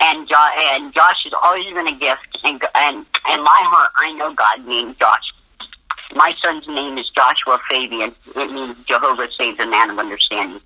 [0.00, 2.38] And, jo- and Josh has always been a gift.
[2.44, 2.96] And, and
[3.32, 5.24] in my heart, I know God named Josh.
[6.14, 8.14] My son's name is Joshua Fabian.
[8.36, 10.60] It means Jehovah saves a man of understanding.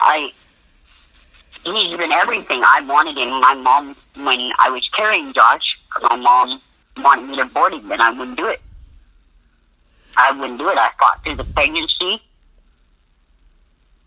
[0.00, 0.32] I
[1.64, 3.40] he's been everything I wanted him.
[3.40, 5.62] My mom, when I was carrying Josh,
[6.02, 6.60] my mom
[6.98, 8.60] wanted me to abort him, and I wouldn't do it.
[10.16, 10.78] I wouldn't do it.
[10.78, 12.22] I fought through the pregnancy.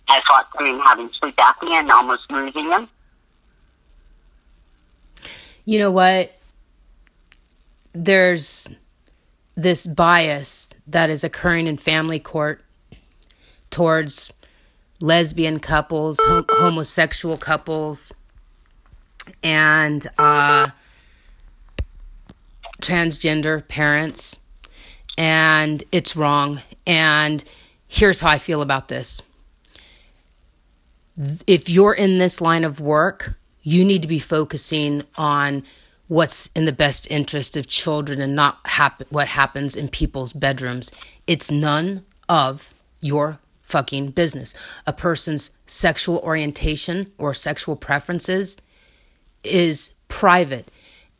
[0.08, 2.88] I fought through him having sleep apnea and almost losing him.
[5.66, 6.32] you know what?
[7.94, 8.70] There's
[9.56, 12.62] this bias that is occurring in family court
[13.72, 14.32] towards
[15.00, 18.14] lesbian couples, hom- homosexual couples,
[19.42, 20.70] and uh,
[22.82, 24.40] transgender parents.
[25.18, 26.62] And it's wrong.
[26.86, 27.44] And
[27.88, 29.22] here's how I feel about this
[31.48, 35.64] if you're in this line of work, you need to be focusing on
[36.08, 40.92] what's in the best interest of children and not hap- what happens in people's bedrooms.
[41.26, 44.54] It's none of your fucking business.
[44.86, 48.58] A person's sexual orientation or sexual preferences
[49.44, 50.70] is private.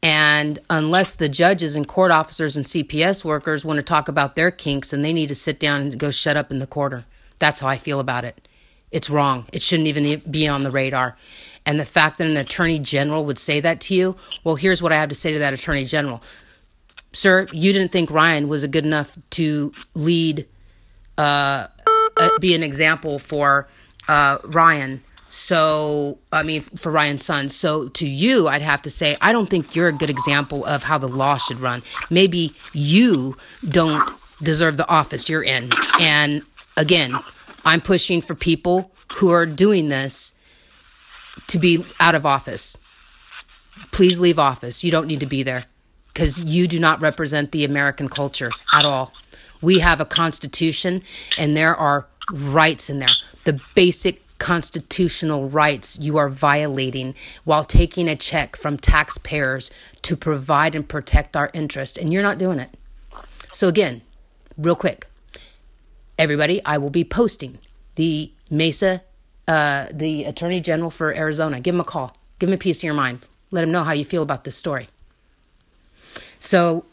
[0.06, 4.52] And unless the judges and court officers and CPS workers want to talk about their
[4.52, 7.06] kinks, and they need to sit down and go shut up in the corner.
[7.40, 8.48] That's how I feel about it.
[8.92, 9.48] It's wrong.
[9.52, 11.18] It shouldn't even be on the radar.
[11.66, 14.92] And the fact that an attorney general would say that to you, well, here's what
[14.92, 16.22] I have to say to that attorney general.
[17.12, 20.46] Sir, you didn't think Ryan was good enough to lead,
[21.18, 21.66] uh,
[22.16, 23.68] uh, be an example for
[24.08, 25.04] uh, Ryan.
[25.36, 27.50] So, I mean, for Ryan's son.
[27.50, 30.84] So, to you, I'd have to say, I don't think you're a good example of
[30.84, 31.84] how the law should run.
[32.10, 34.10] Maybe you don't
[34.42, 35.72] deserve the office you're in.
[36.00, 36.44] And
[36.78, 37.20] again,
[37.66, 40.34] I'm pushing for people who are doing this
[41.48, 42.78] to be out of office.
[43.92, 44.86] Please leave office.
[44.86, 45.66] You don't need to be there
[46.14, 49.12] because you do not represent the American culture at all.
[49.62, 51.04] We have a constitution
[51.38, 53.10] and there are rights in there.
[53.44, 59.72] The basic constitutional rights you are violating while taking a check from taxpayers
[60.02, 62.76] to provide and protect our interests, and you're not doing it.
[63.52, 64.02] So, again,
[64.58, 65.08] real quick
[66.18, 67.60] everybody, I will be posting
[67.96, 69.02] the Mesa,
[69.48, 71.60] uh, the Attorney General for Arizona.
[71.60, 72.16] Give him a call.
[72.40, 73.20] Give him a piece of your mind.
[73.52, 74.90] Let him know how you feel about this story.
[76.40, 76.86] So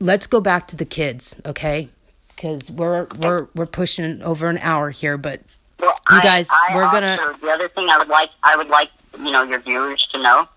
[0.00, 1.90] let's go back to the kids, okay?
[2.28, 5.42] Because we're we're we're pushing over an hour here, but
[5.78, 8.68] Well, You guys, I we're also- gonna- The other thing I would like, I would
[8.68, 10.48] like, you know, your viewers to know,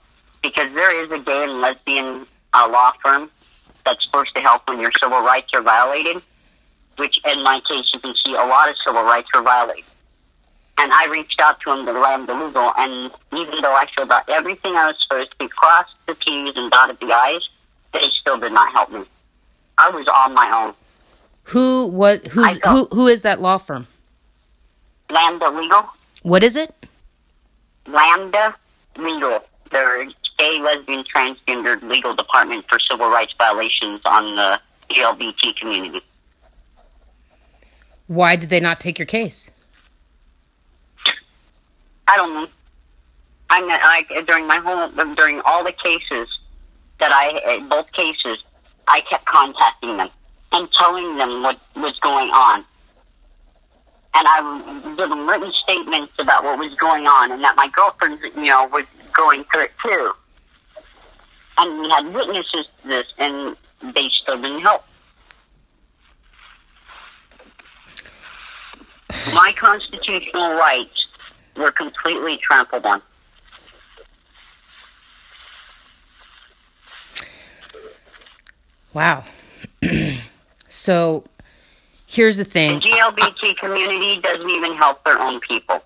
[0.42, 3.30] because there is a gay and lesbian uh, law firm
[3.86, 6.22] that's supposed to help when your civil rights are violated.
[6.98, 9.86] Which, in my case, you can see a lot of civil rights were violated.
[10.78, 14.24] And I reached out to them to Lambda Legal, and even though I filled out
[14.28, 17.50] everything I was supposed to, crossed the T's and dotted the I's,
[17.94, 19.04] they still did not help me.
[19.78, 20.74] I was on my own.
[21.46, 23.88] who what who's I who who is that law firm?
[25.12, 25.84] Lambda Legal,
[26.24, 26.74] What is it?
[27.88, 28.56] Lambda
[28.98, 29.40] Legal.
[29.72, 30.06] They're
[30.38, 34.60] gay, lesbian, transgender legal department for civil rights violations on the
[34.90, 36.02] LGBT community.
[38.08, 39.52] Why did they not take your case?
[42.08, 42.48] I don't know.
[43.50, 46.28] I'm not- I during my whole during all the cases
[47.00, 48.38] that I both cases,
[48.88, 50.10] I kept contacting them
[50.52, 52.66] and telling them what was going on.
[54.14, 58.52] And I give written statements about what was going on and that my girlfriend, you
[58.52, 58.84] know, was
[59.14, 60.12] going through it too.
[61.58, 63.56] And we had witnesses to this, and
[63.94, 64.84] they still didn't help.
[69.34, 71.06] My constitutional rights
[71.56, 73.02] were completely trampled on.
[78.94, 79.24] Wow.
[80.68, 81.24] so
[82.12, 82.80] here's the thing.
[82.80, 82.86] The.
[82.86, 85.82] GLBT community doesn't even help their own people.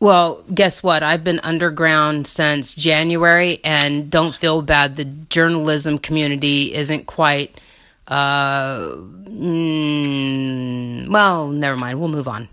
[0.00, 1.02] Well, guess what?
[1.02, 4.96] I've been underground since January and don't feel bad.
[4.96, 7.58] The journalism community isn't quite.
[8.06, 8.90] Uh,
[9.26, 12.00] mm, well, never mind.
[12.00, 12.48] We'll move on.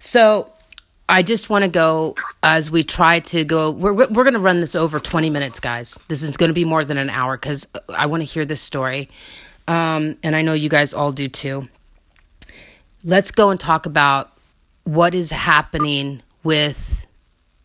[0.00, 0.50] So
[1.08, 3.70] I just want to go as we try to go.
[3.70, 6.00] We're, we're going to run this over 20 minutes, guys.
[6.08, 8.60] This is going to be more than an hour because I want to hear this
[8.60, 9.08] story.
[9.68, 11.68] Um, and I know you guys all do too.
[13.04, 14.30] Let's go and talk about
[14.84, 17.06] what is happening with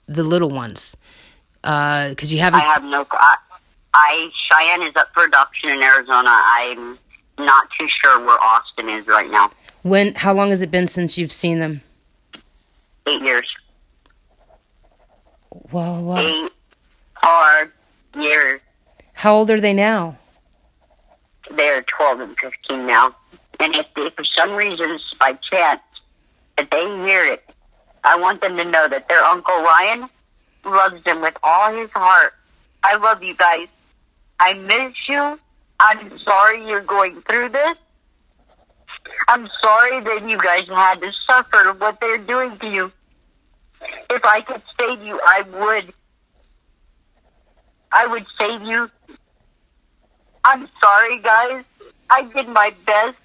[0.07, 0.95] the little ones
[1.63, 3.05] uh, because you haven't I have no.
[3.11, 3.35] I,
[3.93, 6.29] I Cheyenne is up for adoption in Arizona.
[6.29, 6.97] I'm
[7.39, 9.49] not too sure where Austin is right now.
[9.83, 11.81] when how long has it been since you've seen them
[13.07, 13.47] Eight years.
[15.49, 16.17] whoa, whoa.
[16.17, 16.51] Eight
[17.15, 17.71] hard
[18.15, 18.59] years.
[19.15, 20.17] how old are they now
[21.55, 23.15] They're 12 and 15 now.
[23.59, 25.81] And if, if for some reason, by chance,
[26.57, 27.43] if they hear it,
[28.03, 30.09] I want them to know that their Uncle Ryan
[30.65, 32.33] loves them with all his heart.
[32.83, 33.67] I love you guys.
[34.39, 35.39] I miss you.
[35.79, 37.77] I'm sorry you're going through this.
[39.27, 42.91] I'm sorry that you guys had to suffer what they're doing to you.
[44.09, 45.93] If I could save you, I would.
[47.91, 48.89] I would save you.
[50.43, 51.63] I'm sorry, guys.
[52.09, 53.17] I did my best.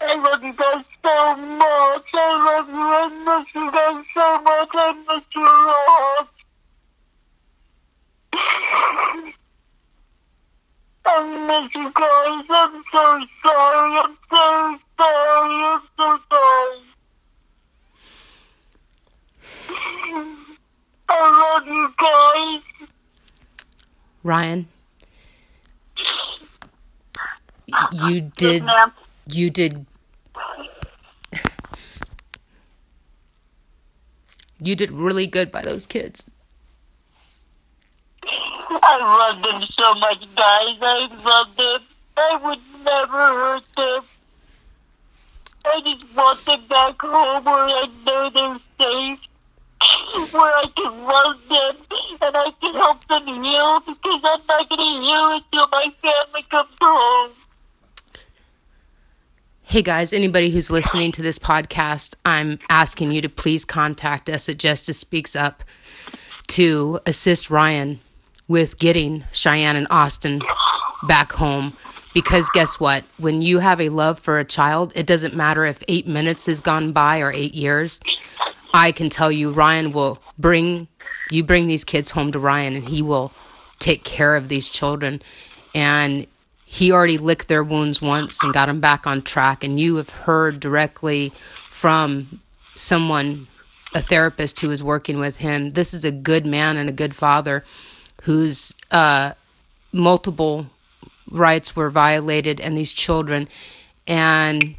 [0.00, 2.08] I love you guys so much.
[2.14, 2.74] I love you.
[2.76, 4.68] I miss you guys so much.
[4.74, 5.44] I miss you a
[5.88, 6.28] lot.
[11.06, 11.10] I
[11.46, 12.46] miss you guys.
[12.50, 13.04] I'm so
[13.44, 13.98] sorry.
[13.98, 14.44] I'm so
[14.98, 15.64] sorry.
[15.64, 16.80] I'm so sorry.
[21.08, 22.88] I love you guys.
[24.22, 24.66] ryan
[27.92, 28.90] you did Yes,
[29.28, 29.86] you did
[34.60, 36.30] you did really good by those kids
[38.68, 40.78] I love them so much, guys.
[40.80, 41.80] I love them.
[42.16, 44.02] I would never hurt them.
[45.64, 51.36] I just want them back home where I know they're safe, where I can love
[51.48, 51.76] them
[52.22, 56.46] and I can help them heal because I'm not going to heal until my family
[56.50, 57.32] comes home.
[59.68, 64.48] Hey guys, anybody who's listening to this podcast, I'm asking you to please contact us
[64.48, 65.64] at Justice Speaks Up
[66.46, 67.98] to assist Ryan
[68.46, 70.40] with getting Cheyenne and Austin
[71.08, 71.76] back home.
[72.14, 73.02] Because guess what?
[73.18, 76.60] When you have a love for a child, it doesn't matter if eight minutes has
[76.60, 78.00] gone by or eight years.
[78.72, 80.86] I can tell you, Ryan will bring
[81.32, 83.32] you bring these kids home to Ryan, and he will
[83.80, 85.20] take care of these children.
[85.74, 86.28] And
[86.68, 89.62] he already licked their wounds once and got them back on track.
[89.62, 91.32] And you have heard directly
[91.70, 92.40] from
[92.74, 93.46] someone,
[93.94, 95.70] a therapist who is working with him.
[95.70, 97.64] This is a good man and a good father
[98.24, 99.32] who's uh,
[99.92, 100.66] multiple
[101.30, 103.48] rights were violated and these children
[104.06, 104.74] and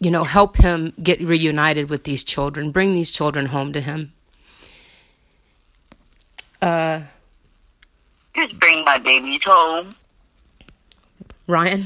[0.00, 4.12] you know help him get reunited with these children bring these children home to him
[6.60, 7.00] uh
[8.36, 9.90] just bring my babies home
[11.46, 11.84] ryan?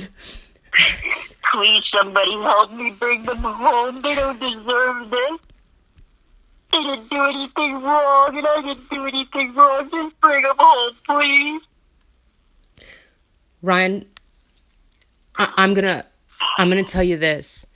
[1.55, 3.99] Please somebody help me bring them home.
[4.01, 5.41] They don't deserve this.
[6.73, 9.91] They didn't do anything wrong and i didn't do anything wrong.
[9.91, 11.63] Just bring them home please.
[13.63, 14.07] Ryan
[15.37, 16.05] I- i'm gonna
[16.59, 17.67] i'm gonna tell you this.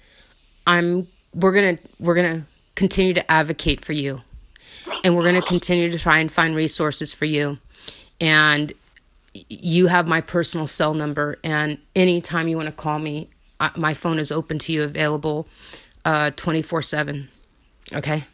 [0.66, 2.42] I'm we're going to we're to
[2.74, 4.22] continue to advocate for you.
[5.02, 7.58] And we're going to continue to try and find resources for you.
[8.20, 8.72] And
[9.48, 13.28] you have my personal cell number and anytime you want to call me,
[13.76, 15.46] my phone is open to you available
[16.04, 17.28] uh 24/7.
[17.94, 18.24] Okay?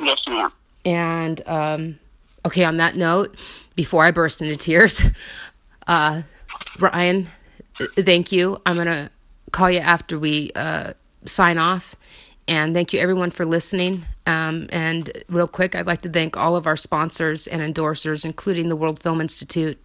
[0.00, 0.50] Yes, ma'am.
[0.84, 1.98] And um
[2.44, 3.36] okay, on that note,
[3.76, 5.02] before I burst into tears,
[5.86, 6.22] uh
[6.78, 7.28] Ryan,
[7.96, 8.60] thank you.
[8.64, 9.10] I'm going to
[9.52, 10.94] call you after we uh,
[11.24, 11.96] sign off.
[12.48, 14.04] And thank you everyone for listening.
[14.26, 18.68] Um, and real quick, I'd like to thank all of our sponsors and endorsers, including
[18.68, 19.82] the World Film Institute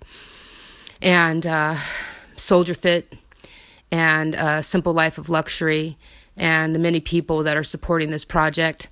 [1.01, 1.77] and uh,
[2.35, 3.15] Soldier Fit
[3.91, 5.97] and uh, Simple Life of Luxury
[6.35, 8.89] and the many people that are supporting this project.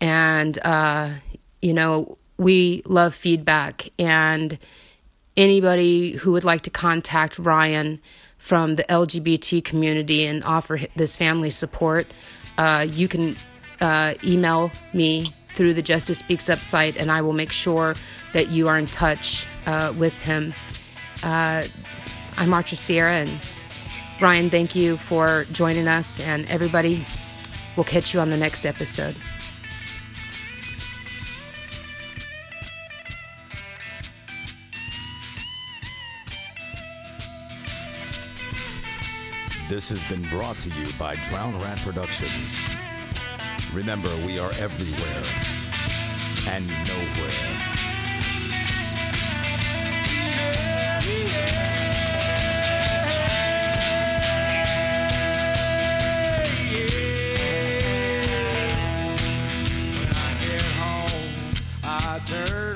[0.00, 1.10] And, uh,
[1.60, 3.88] you know, we love feedback.
[4.00, 4.58] And
[5.36, 8.00] anybody who would like to contact Ryan,
[8.42, 12.08] from the LGBT community and offer this family support,
[12.58, 13.36] uh, you can
[13.82, 17.94] uh, email me through the Justice Speaks Up site, and I will make sure
[18.32, 20.54] that you are in touch uh, with him.
[21.22, 21.64] Uh,
[22.36, 23.40] I'm Archer Sierra, and
[24.20, 27.04] Ryan, thank you for joining us, and everybody,
[27.76, 29.16] we'll catch you on the next episode.
[39.68, 42.71] This has been brought to you by Drown Rat Productions.
[43.72, 45.22] Remember, we are everywhere
[46.46, 47.62] and nowhere.
[62.26, 62.71] turn